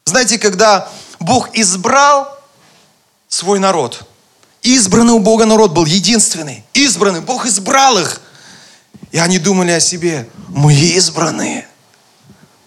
[0.05, 0.87] Знаете, когда
[1.19, 2.39] Бог избрал
[3.27, 4.07] свой народ,
[4.61, 8.21] избранный у Бога народ был единственный, избранный, Бог избрал их.
[9.11, 11.67] И они думали о себе, мы избранные.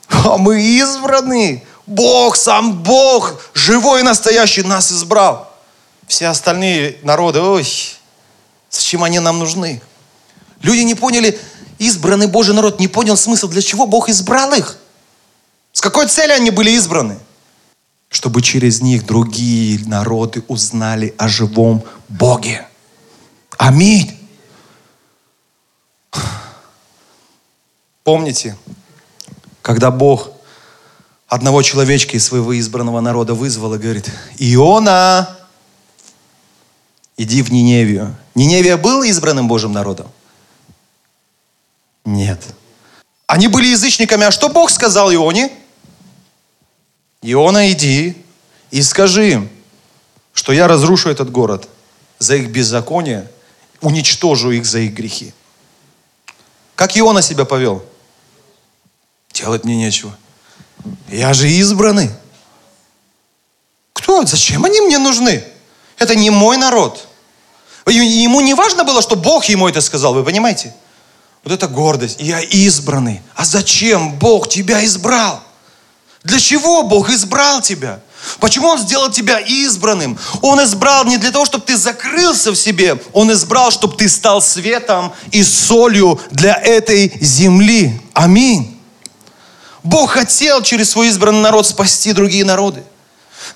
[0.09, 1.64] А мы избраны.
[1.87, 5.51] Бог, сам Бог, живой и настоящий, нас избрал.
[6.07, 7.66] Все остальные народы, ой,
[8.71, 9.81] зачем они нам нужны?
[10.61, 11.38] Люди не поняли,
[11.79, 14.77] избранный Божий народ не понял смысл, для чего Бог избрал их.
[15.73, 17.18] С какой целью они были избраны?
[18.09, 22.66] чтобы через них другие народы узнали о живом Боге.
[23.59, 24.18] Аминь.
[28.03, 28.57] Помните,
[29.68, 30.31] когда Бог
[31.26, 35.37] одного человечка из своего избранного народа вызвал и говорит, Иона,
[37.18, 38.16] иди в Ниневию.
[38.35, 40.11] Ниневия был избранным Божьим народом?
[42.07, 42.40] Нет.
[43.26, 45.52] Они были язычниками, а что Бог сказал Ионе?
[47.20, 48.16] Иона, иди
[48.70, 49.50] и скажи им,
[50.33, 51.68] что я разрушу этот город
[52.18, 53.31] за их беззаконие,
[53.83, 55.35] уничтожу их за их грехи.
[56.74, 57.85] Как Иона себя повел?
[59.33, 60.17] Делать мне нечего.
[61.09, 62.11] Я же избранный.
[63.93, 64.25] Кто?
[64.25, 65.45] Зачем они мне нужны?
[65.99, 67.07] Это не мой народ.
[67.87, 70.75] Ему не важно было, что Бог ему это сказал, вы понимаете?
[71.45, 72.17] Вот это гордость.
[72.21, 73.23] Я избранный.
[73.35, 75.43] А зачем Бог тебя избрал?
[76.25, 78.01] Для чего Бог избрал тебя?
[78.41, 80.19] Почему Он сделал тебя избранным?
[80.43, 83.01] Он избрал не для того, чтобы ты закрылся в себе.
[83.12, 88.01] Он избрал, чтобы ты стал светом и солью для этой земли.
[88.12, 88.78] Аминь.
[89.88, 92.83] Бог хотел через свой избранный народ спасти другие народы.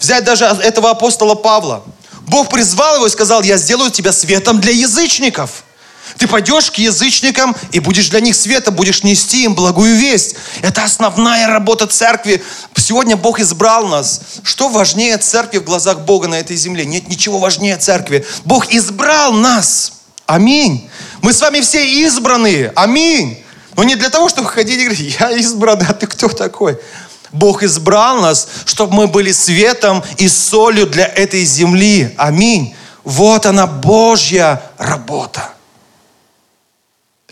[0.01, 1.85] Взять даже этого апостола Павла.
[2.23, 5.65] Бог призвал его и сказал, я сделаю тебя светом для язычников.
[6.17, 10.37] Ты пойдешь к язычникам и будешь для них светом, будешь нести им благую весть.
[10.63, 12.43] Это основная работа церкви.
[12.77, 14.23] Сегодня Бог избрал нас.
[14.43, 16.87] Что важнее церкви в глазах Бога на этой земле?
[16.87, 18.25] Нет ничего важнее церкви.
[18.47, 19.93] Бог избрал нас.
[20.25, 20.89] Аминь.
[21.21, 22.73] Мы с вами все избранные.
[22.75, 23.43] Аминь.
[23.77, 26.79] Но не для того, чтобы ходить и говорить, я избранный, а ты кто такой?
[27.33, 32.15] Бог избрал нас, чтобы мы были светом и солью для этой земли.
[32.19, 32.75] Аминь.
[33.05, 35.55] Вот она Божья работа.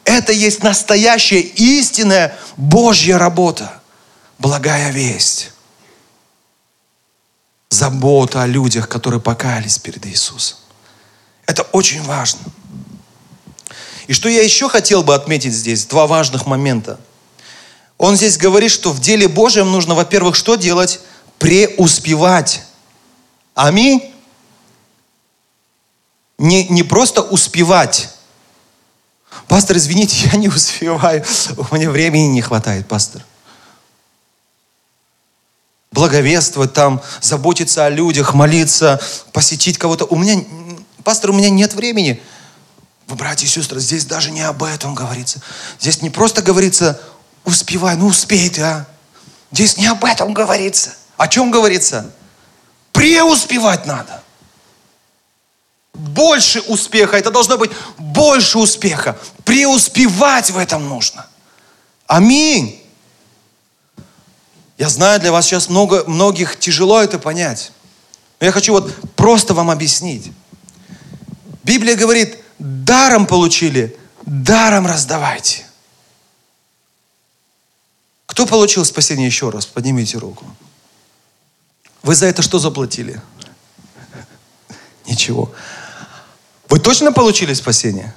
[0.05, 3.81] Это есть настоящая, истинная Божья работа.
[4.39, 5.53] Благая весть.
[7.69, 10.57] Забота о людях, которые покаялись перед Иисусом.
[11.47, 12.41] Это очень важно.
[14.11, 16.99] И что я еще хотел бы отметить здесь, два важных момента.
[17.97, 20.99] Он здесь говорит, что в деле Божьем нужно, во-первых, что делать?
[21.39, 22.65] Преуспевать.
[23.55, 24.13] Аминь.
[26.39, 28.09] Не, не просто успевать,
[29.47, 31.25] Пастор, извините, я не успеваю.
[31.71, 33.25] У меня времени не хватает, пастор.
[35.93, 39.01] Благовествовать там, заботиться о людях, молиться,
[39.33, 40.05] посетить кого-то.
[40.07, 40.43] У меня,
[41.05, 42.21] пастор, у меня нет времени.
[43.11, 45.41] Вы, братья и сестры, здесь даже не об этом говорится.
[45.81, 47.01] Здесь не просто говорится,
[47.45, 48.87] успевай, ну успей ты, а.
[49.51, 50.95] Здесь не об этом говорится.
[51.17, 52.13] О чем говорится?
[52.93, 54.23] Преуспевать надо
[55.93, 57.17] больше успеха.
[57.17, 59.19] Это должно быть больше успеха.
[59.45, 61.27] Преуспевать в этом нужно.
[62.07, 62.81] Аминь.
[64.79, 67.73] Я знаю, для вас сейчас много, многих тяжело это понять.
[68.39, 70.31] Но я хочу вот просто вам объяснить.
[71.65, 75.67] Библия говорит, даром получили, даром раздавайте.
[78.27, 79.67] Кто получил спасение еще раз?
[79.67, 80.45] Поднимите руку.
[82.03, 83.21] Вы за это что заплатили?
[85.07, 85.53] Ничего.
[86.69, 88.15] Вы точно получили спасение?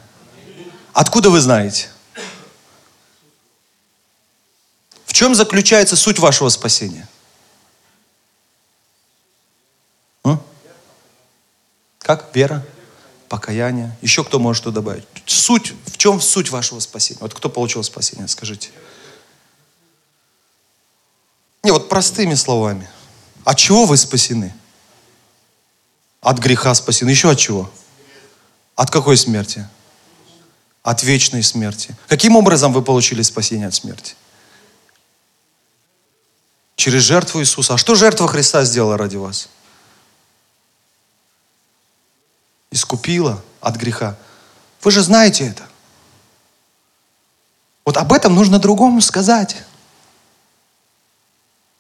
[0.94, 1.90] Откуда вы знаете?
[5.06, 7.08] В чем заключается суть вашего спасения?
[10.24, 10.42] М?
[12.00, 12.36] Как?
[12.36, 12.64] Вера?
[13.34, 13.98] Покаяние?
[14.04, 15.06] Еще кто может что добавить?
[15.26, 17.18] Суть, в чем суть вашего спасения?
[17.20, 18.70] Вот кто получил спасение, скажите.
[21.64, 22.88] Не, вот простыми словами.
[23.44, 24.54] От чего вы спасены?
[26.22, 27.10] От греха спасены.
[27.10, 27.72] Еще от чего?
[28.76, 29.68] От какой смерти?
[30.84, 31.96] От вечной смерти.
[32.08, 34.14] Каким образом вы получили спасение от смерти?
[36.76, 37.74] Через жертву Иисуса.
[37.74, 39.50] А что жертва Христа сделала ради вас?
[42.74, 44.18] Искупила от греха.
[44.82, 45.62] Вы же знаете это.
[47.86, 49.56] Вот об этом нужно другому сказать.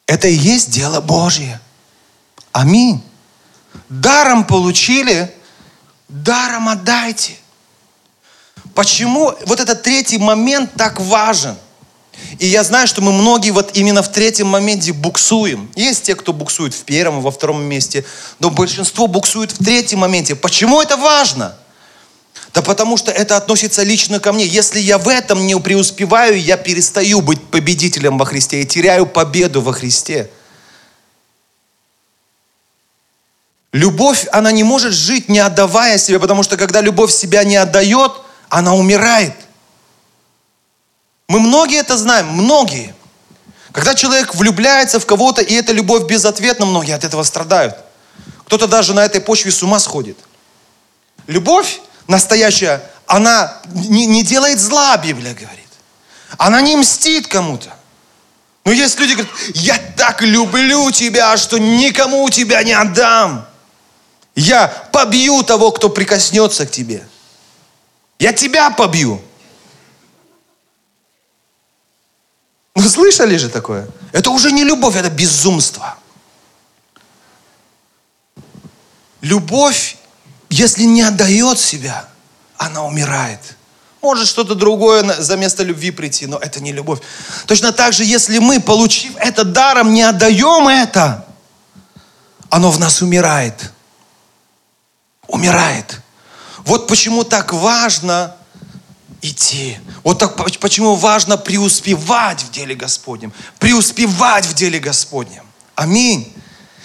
[0.05, 1.59] Это и есть дело Божье.
[2.51, 3.03] Аминь.
[3.89, 5.35] Даром получили,
[6.09, 7.37] даром отдайте.
[8.75, 11.57] Почему вот этот третий момент так важен?
[12.39, 15.69] И я знаю, что мы многие вот именно в третьем моменте буксуем.
[15.75, 18.05] Есть те, кто буксует в первом, во втором месте,
[18.39, 20.35] но большинство буксует в третьем моменте.
[20.35, 21.55] Почему это важно?
[22.53, 24.45] Да потому что это относится лично ко мне.
[24.45, 29.61] Если я в этом не преуспеваю, я перестаю быть победителем во Христе и теряю победу
[29.61, 30.29] во Христе.
[33.71, 38.11] Любовь, она не может жить, не отдавая себя, потому что когда любовь себя не отдает,
[38.49, 39.33] она умирает.
[41.33, 42.93] Мы многие это знаем, многие.
[43.71, 47.75] Когда человек влюбляется в кого-то, и эта любовь безответна, многие от этого страдают.
[48.45, 50.15] Кто-то даже на этой почве с ума сходит.
[51.25, 55.65] Любовь настоящая, она не, не делает зла, Библия говорит.
[56.37, 57.73] Она не мстит кому-то.
[58.63, 63.47] Но есть люди, говорят, я так люблю тебя, что никому тебя не отдам.
[64.35, 67.03] Я побью того, кто прикоснется к тебе.
[68.19, 69.19] Я тебя побью.
[72.75, 73.87] Ну, слышали же такое?
[74.11, 75.97] Это уже не любовь, это безумство.
[79.21, 79.97] Любовь
[80.53, 82.05] если не отдает себя,
[82.57, 83.39] она умирает.
[84.03, 86.99] Может что-то другое за место любви прийти, но это не любовь.
[87.47, 91.25] Точно так же, если мы, получив это даром, не отдаем это,
[92.49, 93.71] оно в нас умирает.
[95.27, 96.01] Умирает.
[96.65, 98.35] Вот почему так важно
[99.21, 99.77] идти.
[100.03, 103.33] Вот так, почему важно преуспевать в деле Господнем.
[103.59, 105.43] Преуспевать в деле Господнем.
[105.75, 106.33] Аминь.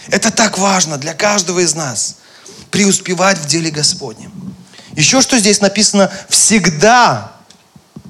[0.08, 2.16] Это так важно для каждого из нас
[2.70, 4.32] преуспевать в деле Господнем.
[4.92, 7.32] Еще что здесь написано, всегда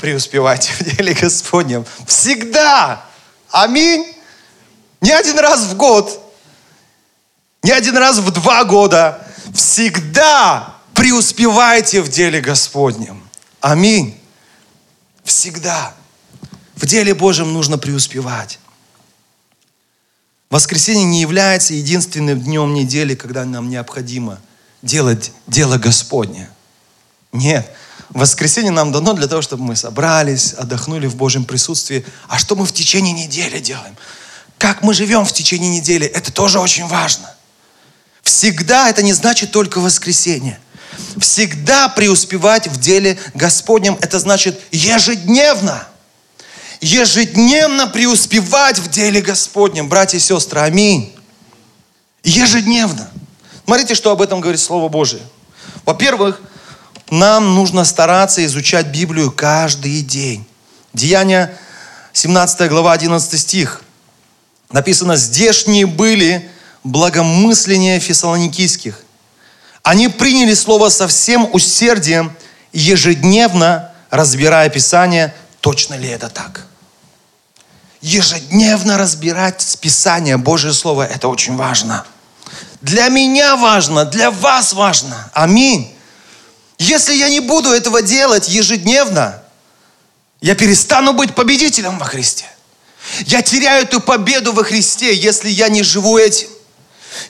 [0.01, 1.85] преуспевать в деле Господнем.
[2.07, 3.05] Всегда.
[3.51, 4.15] Аминь.
[5.01, 6.21] Не один раз в год,
[7.63, 9.25] не один раз в два года.
[9.55, 13.28] Всегда преуспевайте в деле Господнем.
[13.61, 14.19] Аминь.
[15.25, 15.95] Всегда.
[16.77, 18.59] В деле Божьем нужно преуспевать.
[20.51, 24.41] Воскресенье не является единственным днем недели, когда нам необходимо
[24.83, 26.49] делать дело Господне.
[27.33, 27.71] Нет.
[28.11, 32.07] Воскресенье нам дано для того, чтобы мы собрались, отдохнули в Божьем присутствии.
[32.29, 33.97] А что мы в течение недели делаем?
[34.57, 36.07] Как мы живем в течение недели?
[36.07, 37.35] Это тоже очень важно.
[38.23, 40.59] Всегда это не значит только воскресенье.
[41.19, 45.87] Всегда преуспевать в деле Господнем, это значит ежедневно.
[46.81, 50.61] Ежедневно преуспевать в деле Господнем, братья и сестры.
[50.61, 51.13] Аминь.
[52.23, 53.11] Ежедневно.
[53.65, 55.23] Смотрите, что об этом говорит Слово Божие.
[55.85, 56.41] Во-первых,
[57.11, 60.47] нам нужно стараться изучать Библию каждый день.
[60.93, 61.57] Деяния
[62.13, 63.83] 17 глава 11 стих.
[64.71, 66.49] Написано, здешние были
[66.85, 69.03] благомысления фессалоникийских.
[69.83, 72.37] Они приняли слово со всем усердием,
[72.73, 76.67] ежедневно разбирая Писание, точно ли это так.
[78.01, 82.05] Ежедневно разбирать Писание, Божье Слово, это очень важно–
[82.81, 85.31] для меня важно, для вас важно.
[85.35, 85.93] Аминь.
[86.79, 89.43] Если я не буду этого делать ежедневно,
[90.41, 92.45] я перестану быть победителем во Христе.
[93.27, 96.49] Я теряю эту победу во Христе, если я не живу этим.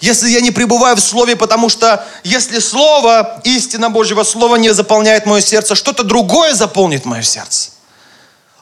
[0.01, 5.27] Если я не пребываю в Слове, потому что если Слово, истина Божьего Слова не заполняет
[5.27, 7.71] мое сердце, что-то другое заполнит мое сердце.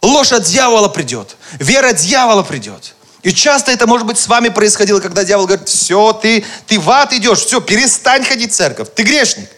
[0.02, 2.94] Ложь от дьявола придет, вера дьявола придет.
[3.22, 6.88] И часто это, может быть, с вами происходило, когда дьявол говорит, все, ты, ты в
[6.88, 9.48] ад идешь, все, перестань ходить в церковь, ты грешник.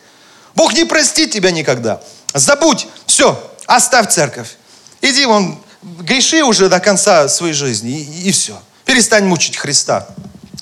[0.55, 2.01] Бог не простит тебя никогда.
[2.33, 4.57] Забудь, все, оставь церковь.
[5.03, 8.61] Иди вон греши уже до конца своей жизни, и, и все.
[8.85, 10.09] Перестань мучить Христа.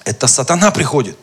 [0.07, 1.19] Это сатана приходит.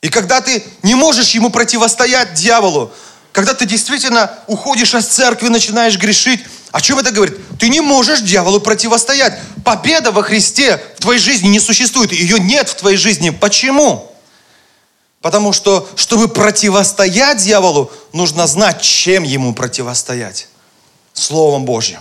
[0.00, 2.90] И когда ты не можешь ему противостоять дьяволу,
[3.30, 6.40] когда ты действительно уходишь от церкви, начинаешь грешить,
[6.72, 7.36] о чем это говорит?
[7.58, 9.38] Ты не можешь дьяволу противостоять.
[9.64, 12.10] Победа во Христе в твоей жизни не существует.
[12.10, 13.28] Ее нет в твоей жизни.
[13.28, 14.10] Почему?
[15.20, 20.48] Потому что, чтобы противостоять дьяволу, нужно знать, чем ему противостоять.
[21.12, 22.00] Словом Божьим.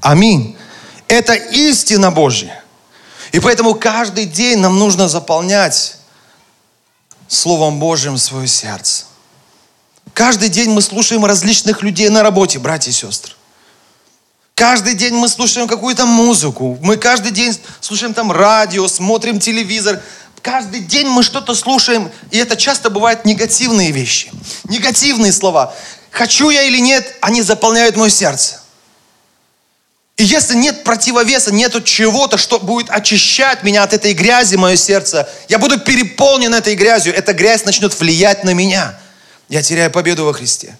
[0.00, 0.56] Аминь.
[1.08, 2.62] Это истина Божья.
[3.36, 5.96] И поэтому каждый день нам нужно заполнять
[7.28, 9.04] Словом Божьим свое сердце.
[10.14, 13.34] Каждый день мы слушаем различных людей на работе, братья и сестры.
[14.54, 16.78] Каждый день мы слушаем какую-то музыку.
[16.80, 20.00] Мы каждый день слушаем там радио, смотрим телевизор.
[20.40, 24.32] Каждый день мы что-то слушаем, и это часто бывают негативные вещи.
[24.64, 25.74] Негативные слова.
[26.10, 28.62] Хочу я или нет, они заполняют мое сердце.
[30.16, 35.28] И если нет противовеса, нету чего-то, что будет очищать меня от этой грязи, мое сердце,
[35.48, 38.98] я буду переполнен этой грязью, эта грязь начнет влиять на меня.
[39.50, 40.76] Я теряю победу во Христе.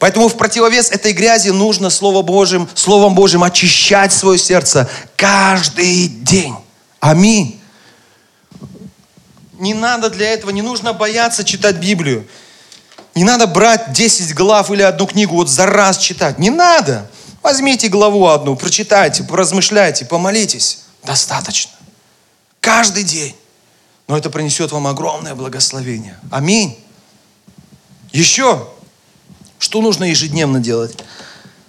[0.00, 6.56] Поэтому в противовес этой грязи нужно Слово Божьим, Словом Божьим очищать свое сердце каждый день.
[6.98, 7.60] Аминь.
[9.52, 12.26] Не надо для этого, не нужно бояться читать Библию.
[13.14, 16.40] Не надо брать 10 глав или одну книгу вот за раз читать.
[16.40, 17.08] Не надо.
[17.44, 20.78] Возьмите главу одну, прочитайте, поразмышляйте, помолитесь.
[21.04, 21.72] Достаточно.
[22.60, 23.36] Каждый день.
[24.08, 26.18] Но это принесет вам огромное благословение.
[26.30, 26.82] Аминь.
[28.12, 28.66] Еще
[29.58, 30.96] что нужно ежедневно делать?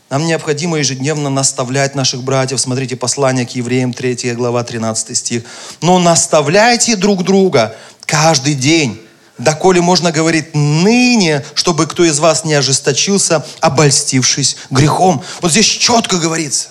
[0.09, 2.61] Нам необходимо ежедневно наставлять наших братьев.
[2.61, 5.43] Смотрите, послание к евреям, 3 глава, 13 стих.
[5.81, 9.01] Но наставляйте друг друга каждый день,
[9.37, 15.23] доколе можно говорить ныне, чтобы кто из вас не ожесточился, обольстившись грехом.
[15.41, 16.69] Вот здесь четко говорится.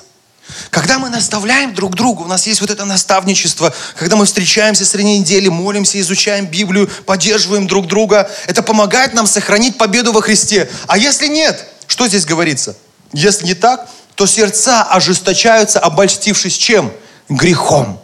[0.71, 5.19] Когда мы наставляем друг друга, у нас есть вот это наставничество, когда мы встречаемся среди
[5.19, 10.71] недели, молимся, изучаем Библию, поддерживаем друг друга, это помогает нам сохранить победу во Христе.
[10.87, 12.77] А если нет, что здесь говорится?
[13.13, 16.93] Если не так, то сердца ожесточаются, обольстившись чем?
[17.29, 18.01] Грехом.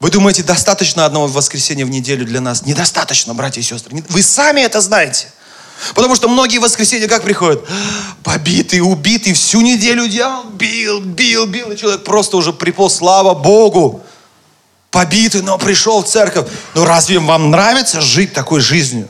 [0.00, 2.64] Вы думаете, достаточно одного воскресенья в неделю для нас?
[2.64, 4.02] Недостаточно, братья и сестры.
[4.08, 5.32] Вы сами это знаете.
[5.94, 7.64] Потому что многие воскресенья как приходят?
[8.22, 11.72] Побитый, убитый, всю неделю дьявол бил, бил, бил.
[11.72, 14.02] И человек просто уже припол, слава Богу.
[14.90, 16.48] Побитый, но пришел в церковь.
[16.74, 19.08] Ну разве вам нравится жить такой жизнью?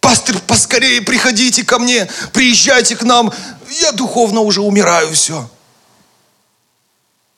[0.00, 3.32] Пастор, поскорее приходите ко мне, приезжайте к нам.
[3.80, 5.48] Я духовно уже умираю, все.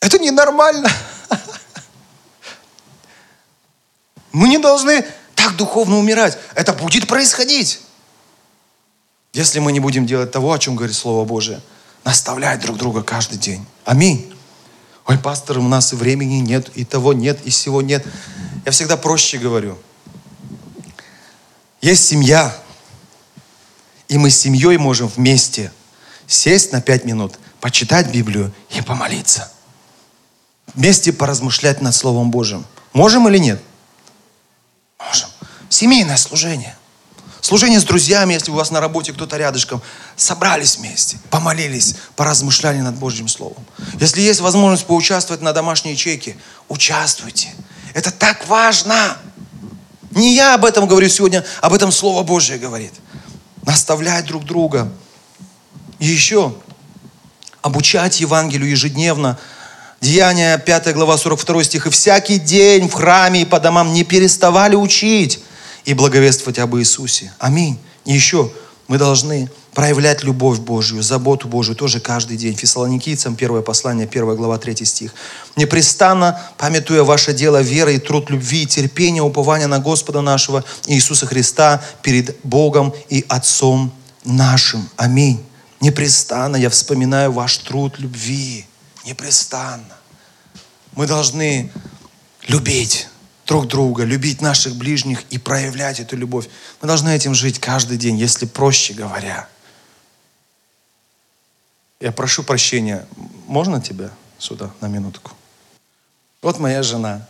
[0.00, 0.90] Это ненормально.
[4.36, 5.02] Мы не должны
[5.34, 6.36] так духовно умирать.
[6.54, 7.80] Это будет происходить.
[9.32, 11.62] Если мы не будем делать того, о чем говорит Слово Божие,
[12.04, 13.64] наставлять друг друга каждый день.
[13.86, 14.30] Аминь.
[15.06, 18.04] Ой, пастор, у нас и времени нет, и того нет, и всего нет.
[18.66, 19.78] Я всегда проще говорю.
[21.80, 22.54] Есть семья,
[24.08, 25.72] и мы с семьей можем вместе
[26.26, 29.50] сесть на пять минут, почитать Библию и помолиться.
[30.74, 32.66] Вместе поразмышлять над Словом Божьим.
[32.92, 33.62] Можем или нет?
[34.98, 35.28] Можем.
[35.68, 36.76] Семейное служение–
[37.46, 39.80] Служение с друзьями, если у вас на работе кто-то рядышком.
[40.16, 43.64] Собрались вместе, помолились, поразмышляли над Божьим Словом.
[44.00, 46.36] Если есть возможность поучаствовать на домашней ячейке,
[46.68, 47.54] участвуйте.
[47.94, 49.16] Это так важно.
[50.10, 52.94] Не я об этом говорю сегодня, об этом Слово Божье говорит.
[53.62, 54.90] Наставлять друг друга.
[56.00, 56.52] И еще
[57.62, 59.38] обучать Евангелию ежедневно.
[60.00, 61.86] Деяния 5 глава 42 стих.
[61.86, 65.40] «И всякий день в храме и по домам не переставали учить,
[65.86, 67.32] и благовествовать об Иисусе.
[67.38, 67.78] Аминь.
[68.04, 68.50] И еще
[68.88, 72.56] мы должны проявлять любовь Божью, заботу Божью тоже каждый день.
[72.56, 75.14] Фессалоникийцам первое послание, первая глава, третий стих.
[75.54, 81.26] «Непрестанно, памятуя ваше дело веры и труд любви, и терпения, упования на Господа нашего Иисуса
[81.26, 83.92] Христа перед Богом и Отцом
[84.24, 84.88] нашим».
[84.96, 85.40] Аминь.
[85.80, 88.66] Непрестанно я вспоминаю ваш труд любви.
[89.06, 89.96] Непрестанно.
[90.96, 91.72] Мы должны
[92.48, 93.08] любить
[93.46, 96.48] друг друга, любить наших ближних и проявлять эту любовь.
[96.82, 99.48] Мы должны этим жить каждый день, если проще говоря.
[102.00, 103.06] Я прошу прощения,
[103.46, 105.30] можно тебя сюда на минутку?
[106.42, 107.26] Вот моя жена.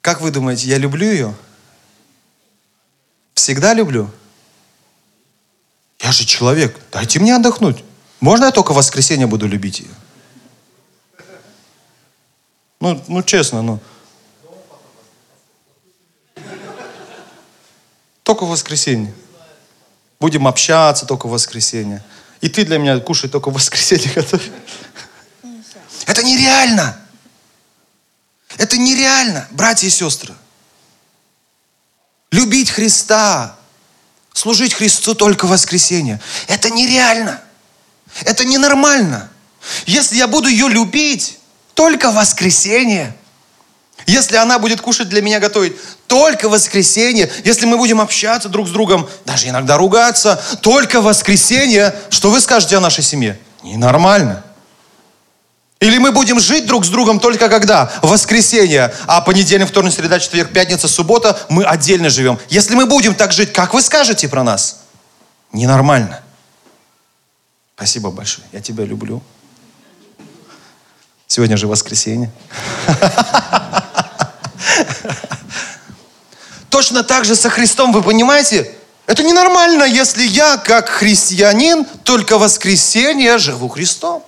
[0.00, 1.34] Как вы думаете, я люблю ее?
[3.34, 4.10] Всегда люблю?
[6.00, 7.84] Я же человек, дайте мне отдохнуть.
[8.18, 9.90] Можно я только в воскресенье буду любить ее?
[12.82, 13.78] Ну, ну честно, ну.
[18.24, 19.14] Только в воскресенье.
[20.18, 22.02] Будем общаться только в воскресенье.
[22.40, 24.50] И ты для меня кушай только в воскресенье готовь.
[26.06, 26.98] Это нереально.
[28.58, 30.34] Это нереально, братья и сестры.
[32.32, 33.56] Любить Христа,
[34.32, 36.20] служить Христу только в воскресенье.
[36.48, 37.40] Это нереально.
[38.24, 39.30] Это ненормально.
[39.86, 41.38] Если я буду ее любить
[41.74, 43.14] только воскресенье,
[44.06, 45.74] если она будет кушать для меня готовить
[46.06, 52.30] только воскресенье, если мы будем общаться друг с другом, даже иногда ругаться, только воскресенье, что
[52.30, 53.38] вы скажете о нашей семье?
[53.62, 54.42] Ненормально.
[55.80, 57.92] Или мы будем жить друг с другом только когда?
[58.02, 58.94] Воскресенье.
[59.06, 62.38] А понедельник, вторник, среда, четверг, пятница, суббота мы отдельно живем.
[62.48, 64.82] Если мы будем так жить, как вы скажете про нас?
[65.52, 66.22] Ненормально.
[67.74, 68.46] Спасибо большое.
[68.52, 69.22] Я тебя люблю.
[71.32, 72.30] Сегодня же воскресенье.
[76.68, 78.70] Точно так же со Христом, вы понимаете?
[79.06, 84.22] Это ненормально, если я, как христианин, только воскресенье живу Христом.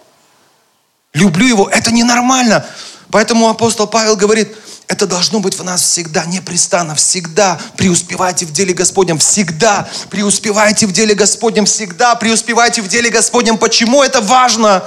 [1.12, 1.68] Люблю Его.
[1.68, 2.64] Это ненормально.
[3.10, 4.56] Поэтому апостол Павел говорит,
[4.86, 10.92] это должно быть в нас всегда, непрестанно, всегда преуспевайте в деле Господнем, всегда преуспевайте в
[10.92, 13.56] деле Господнем, всегда преуспевайте в деле Господнем.
[13.56, 14.84] Почему это важно?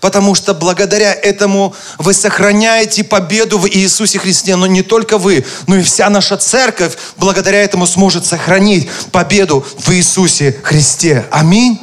[0.00, 4.56] Потому что благодаря этому вы сохраняете победу в Иисусе Христе.
[4.56, 9.90] Но не только вы, но и вся наша церковь благодаря этому сможет сохранить победу в
[9.92, 11.26] Иисусе Христе.
[11.30, 11.80] Аминь.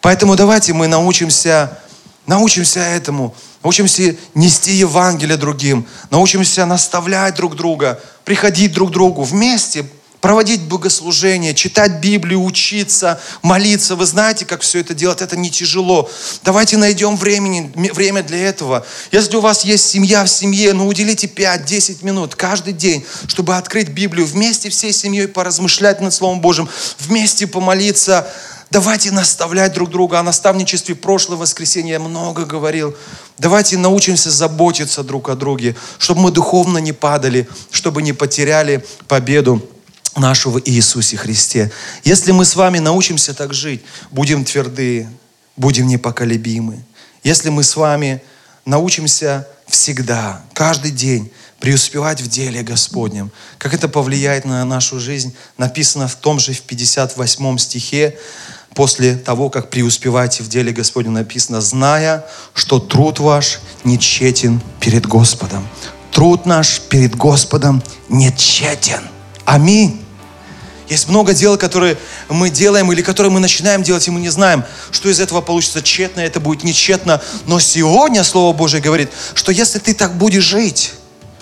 [0.00, 1.78] Поэтому давайте мы научимся,
[2.26, 9.84] научимся этому, научимся нести Евангелие другим, научимся наставлять друг друга, приходить друг к другу вместе,
[10.24, 13.94] проводить богослужение, читать Библию, учиться, молиться.
[13.94, 15.20] Вы знаете, как все это делать?
[15.20, 16.10] Это не тяжело.
[16.42, 18.86] Давайте найдем времени, время для этого.
[19.12, 23.88] Если у вас есть семья в семье, ну уделите 5-10 минут каждый день, чтобы открыть
[23.88, 26.70] Библию, вместе всей семьей поразмышлять над Словом Божьим,
[27.00, 28.26] вместе помолиться.
[28.74, 30.18] Давайте наставлять друг друга.
[30.18, 32.96] О наставничестве прошлое воскресенье я много говорил.
[33.38, 39.64] Давайте научимся заботиться друг о друге, чтобы мы духовно не падали, чтобы не потеряли победу
[40.16, 41.70] нашего Иисусе Христе.
[42.02, 45.08] Если мы с вами научимся так жить, будем тверды,
[45.54, 46.84] будем непоколебимы.
[47.22, 48.24] Если мы с вами
[48.64, 53.30] научимся всегда, каждый день преуспевать в деле Господнем.
[53.56, 58.18] Как это повлияет на нашу жизнь, написано в том же в 58 стихе,
[58.74, 65.06] после того, как преуспеваете в деле Господнем, написано, зная, что труд ваш не тщетен перед
[65.06, 65.66] Господом.
[66.10, 69.02] Труд наш перед Господом не тщетен.
[69.44, 70.00] Аминь.
[70.88, 71.96] Есть много дел, которые
[72.28, 75.80] мы делаем или которые мы начинаем делать, и мы не знаем, что из этого получится
[75.80, 77.22] тщетно, это будет нечетно.
[77.46, 80.92] Но сегодня Слово Божье говорит, что если ты так будешь жить,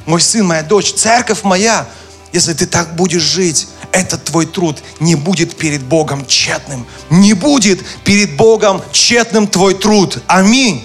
[0.07, 1.87] мой сын, моя дочь, церковь моя,
[2.33, 6.87] если ты так будешь жить, этот твой труд не будет перед Богом тщетным.
[7.11, 10.18] Не будет перед Богом тщетным твой труд.
[10.26, 10.85] Аминь.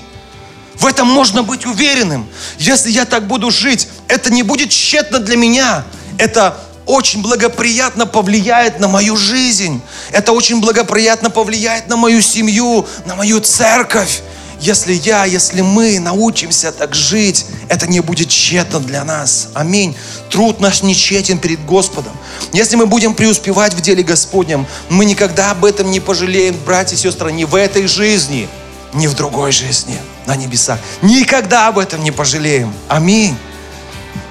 [0.76, 2.28] В этом можно быть уверенным.
[2.60, 5.86] Если я так буду жить, это не будет тщетно для меня.
[6.18, 9.82] Это очень благоприятно повлияет на мою жизнь.
[10.12, 14.22] Это очень благоприятно повлияет на мою семью, на мою церковь.
[14.60, 19.50] Если я, если мы научимся так жить, это не будет тщетно для нас.
[19.54, 19.96] Аминь.
[20.30, 22.16] Труд наш не тщетен перед Господом.
[22.54, 27.00] Если мы будем преуспевать в деле Господнем, мы никогда об этом не пожалеем, братья и
[27.00, 28.50] сестры, ни в этой жизни,
[28.94, 30.80] ни в другой жизни на небесах.
[31.04, 32.74] Никогда об этом не пожалеем.
[32.88, 33.38] Аминь.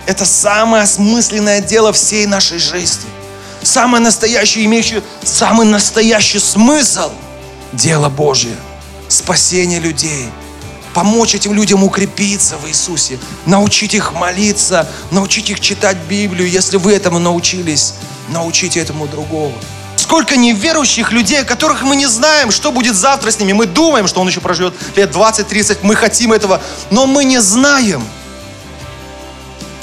[0.07, 3.09] Это самое осмысленное дело всей нашей жизни.
[3.63, 7.11] Самое настоящее, имеющее самый настоящий смысл–
[7.73, 8.57] дело Божье.
[9.09, 10.29] Спасение людей.
[10.95, 13.19] Помочь этим людям укрепиться в Иисусе.
[13.45, 16.49] Научить их молиться, научить их читать Библию.
[16.49, 17.95] Если вы этому научились,
[18.29, 19.53] научите этому другого.
[19.97, 23.53] Сколько неверующих людей, которых мы не знаем, что будет завтра с ними.
[23.53, 28.03] Мы думаем, что он еще проживет лет 20-30, мы хотим этого, но мы не знаем–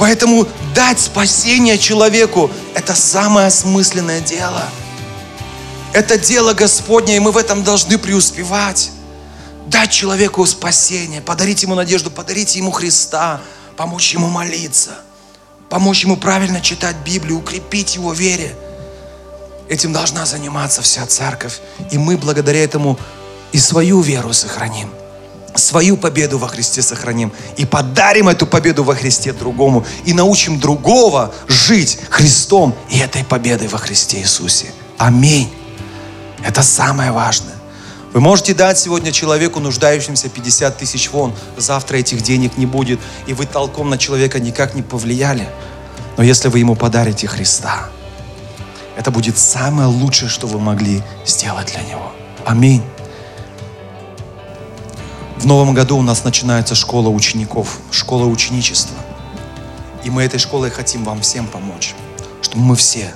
[0.03, 4.63] Поэтому дать спасение человеку– это самое осмысленное дело.
[5.93, 8.91] Это дело Господне, и мы в этом должны преуспевать.
[9.67, 13.41] Дать человеку спасение, подарить ему надежду, подарить ему Христа,
[13.77, 14.91] помочь ему молиться,
[15.69, 18.55] помочь ему правильно читать Библию, укрепить его вере.
[19.69, 21.59] Этим должна заниматься вся церковь.
[21.91, 22.99] И мы благодаря этому
[23.51, 24.89] и свою веру сохраним–
[25.55, 31.33] свою победу во Христе сохраним и подарим эту победу во Христе другому и научим другого
[31.47, 34.67] жить Христом и этой победой во Христе Иисусе.
[34.97, 35.51] Аминь.
[36.43, 37.55] Это самое важное.
[38.13, 43.33] Вы можете дать сегодня человеку, нуждающимся 50 тысяч вон, завтра этих денег не будет, и
[43.33, 45.49] вы толком на человека никак не повлияли.
[46.15, 47.89] Но если вы ему подарите Христа,
[48.95, 52.11] это будет самое лучшее, что вы могли сделать для него.
[52.45, 52.83] Аминь.
[55.37, 58.95] В новом году у нас начинается школа учеников, школа ученичества.
[60.03, 61.95] И мы этой школой хотим вам всем помочь,
[62.43, 63.11] чтобы мы все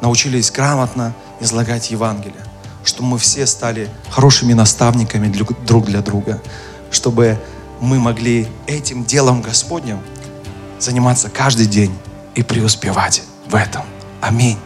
[0.00, 2.42] научились грамотно излагать Евангелие,
[2.84, 5.28] чтобы мы все стали хорошими наставниками
[5.66, 6.40] друг для друга,
[6.90, 7.38] чтобы
[7.80, 10.00] мы могли этим делом Господним
[10.78, 11.92] заниматься каждый день
[12.34, 13.82] и преуспевать в этом.
[14.20, 14.58] Аминь.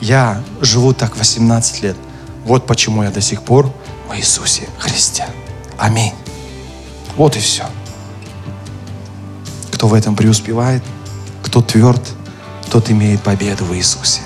[0.00, 1.96] Я живу так 18 лет.
[2.44, 3.72] Вот почему я до сих пор
[4.08, 5.26] в Иисусе Христе.
[5.78, 6.12] Аминь.
[7.16, 7.64] Вот и все.
[9.70, 10.82] Кто в этом преуспевает,
[11.42, 12.02] кто тверд,
[12.70, 14.22] тот имеет победу в Иисусе.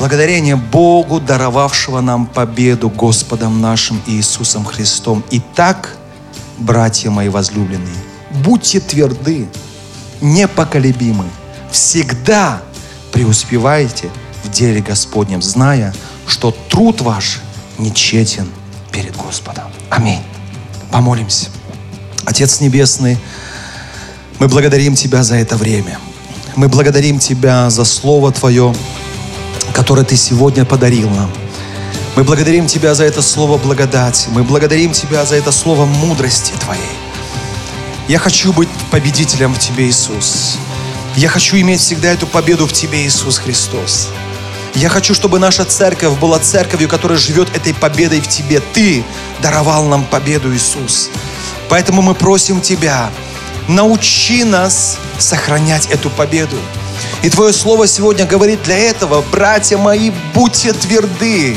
[0.00, 5.22] Благодарение Богу, даровавшего нам победу Господом нашим Иисусом Христом.
[5.30, 5.94] Итак,
[6.56, 7.98] братья мои возлюбленные,
[8.30, 9.46] будьте тверды,
[10.22, 11.26] непоколебимы,
[11.70, 12.62] всегда
[13.12, 14.08] преуспевайте
[14.42, 15.92] в деле Господнем, зная,
[16.26, 17.42] что труд ваш
[17.76, 18.48] нечетен
[18.92, 19.64] перед Господом.
[19.90, 20.22] Аминь.
[20.90, 21.50] Помолимся.
[22.24, 23.18] Отец Небесный,
[24.38, 25.98] мы благодарим Тебя за это время.
[26.56, 28.74] Мы благодарим Тебя за Слово Твое,
[29.72, 31.30] которое Ты сегодня подарил нам.
[32.16, 34.28] Мы благодарим Тебя за это слово благодати.
[34.30, 36.82] Мы благодарим Тебя за это слово мудрости Твоей.
[38.08, 40.56] Я хочу быть победителем в Тебе, Иисус.
[41.16, 44.08] Я хочу иметь всегда эту победу в Тебе, Иисус Христос.
[44.74, 48.60] Я хочу, чтобы наша церковь была церковью, которая живет этой победой в Тебе.
[48.72, 49.04] Ты
[49.42, 51.10] даровал нам победу, Иисус.
[51.68, 53.10] Поэтому мы просим Тебя,
[53.68, 56.56] научи нас сохранять эту победу.
[57.22, 61.56] И Твое Слово сегодня говорит для этого, братья мои, будьте тверды.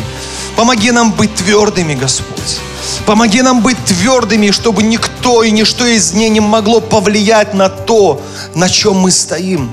[0.56, 2.60] Помоги нам быть твердыми, Господь.
[3.06, 8.22] Помоги нам быть твердыми, чтобы никто и ничто из дней не могло повлиять на то,
[8.56, 9.72] на чем мы стоим.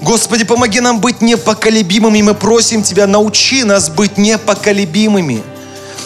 [0.00, 2.22] Господи, помоги нам быть непоколебимыми.
[2.22, 5.42] Мы просим Тебя, научи нас быть непоколебимыми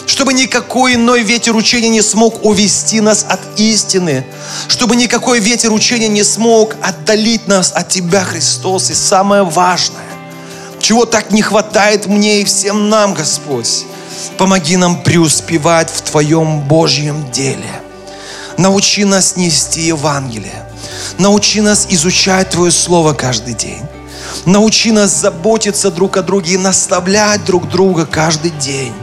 [0.07, 4.25] чтобы никакой иной ветер учения не смог увести нас от истины,
[4.69, 8.89] чтобы никакой ветер учения не смог отдалить нас от Тебя, Христос.
[8.89, 9.99] И самое важное,
[10.79, 13.85] чего так не хватает мне и всем нам, Господь,
[14.37, 17.81] помоги нам преуспевать в Твоем Божьем деле.
[18.57, 20.63] Научи нас нести Евангелие.
[21.19, 23.83] Научи нас изучать Твое Слово каждый день.
[24.45, 28.93] Научи нас заботиться друг о друге и наставлять друг друга каждый день.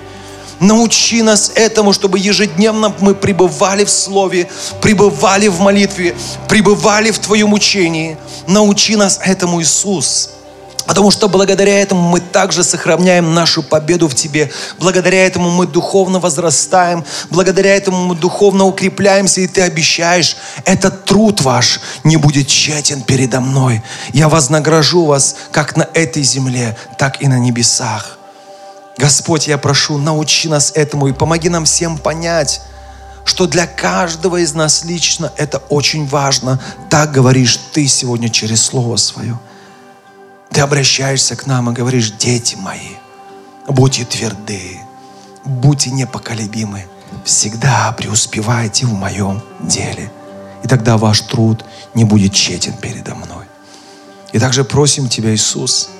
[0.65, 4.49] Научи нас этому, чтобы ежедневно мы пребывали в Слове,
[4.81, 6.15] пребывали в молитве,
[6.49, 8.17] пребывали в Твоем учении.
[8.47, 10.31] Научи нас этому, Иисус.
[10.87, 14.51] Потому что благодаря этому мы также сохраняем нашу победу в Тебе.
[14.79, 17.05] Благодаря этому мы духовно возрастаем.
[17.29, 19.43] Благодаря этому мы духовно укрепляемся.
[19.43, 20.35] И Ты обещаешь,
[20.65, 23.83] этот труд ваш не будет тщетен передо мной.
[24.15, 28.19] Я вознагражу вас как на этой земле, так и на небесах.
[28.97, 32.63] Господь, я прошу, научи нас этому и помоги нам всем понять,
[33.25, 36.61] что для каждого из нас лично это очень важно.
[36.91, 39.39] Так говоришь ты сегодня через Слово Свое.
[40.51, 42.97] Ты обращаешься к нам и говоришь, дети мои,
[43.67, 44.79] будьте тверды,
[45.45, 46.87] будьте непоколебимы,
[47.25, 50.13] всегда преуспевайте в моем деле.
[50.63, 51.65] И тогда ваш труд
[51.95, 53.47] не будет тщетен передо мной.
[54.33, 55.91] И также просим Тебя, Иисус,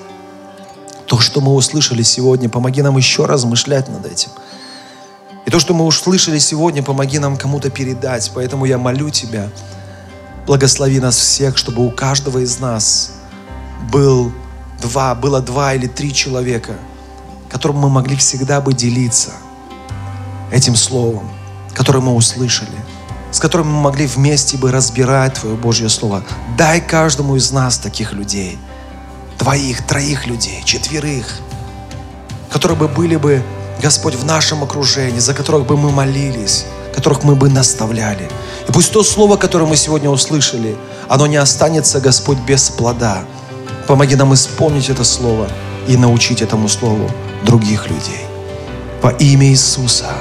[1.07, 4.29] то, что мы услышали сегодня, помоги нам еще размышлять над этим.
[5.45, 8.31] И то, что мы услышали сегодня, помоги нам кому-то передать.
[8.33, 9.49] Поэтому я молю Тебя,
[10.47, 13.11] благослови нас всех, чтобы у каждого из нас
[13.91, 14.31] был
[14.81, 16.73] два, было два или три человека,
[17.49, 19.33] которым мы могли всегда бы делиться
[20.51, 21.29] этим словом,
[21.73, 22.77] которое мы услышали,
[23.31, 26.23] с которым мы могли вместе бы разбирать Твое Божье Слово.
[26.57, 28.57] Дай каждому из нас таких людей–
[29.39, 31.39] двоих, троих людей, четверых,
[32.51, 33.43] которые бы были бы,
[33.81, 36.65] Господь, в нашем окружении, за которых бы мы молились,
[36.95, 38.29] которых мы бы наставляли.
[38.67, 40.75] И пусть то слово, которое мы сегодня услышали,
[41.09, 43.23] оно не останется, Господь, без плода.
[43.87, 45.47] Помоги нам исполнить это слово
[45.87, 47.09] и научить этому слову
[47.45, 48.25] других людей.
[49.01, 50.11] Во имя Иисуса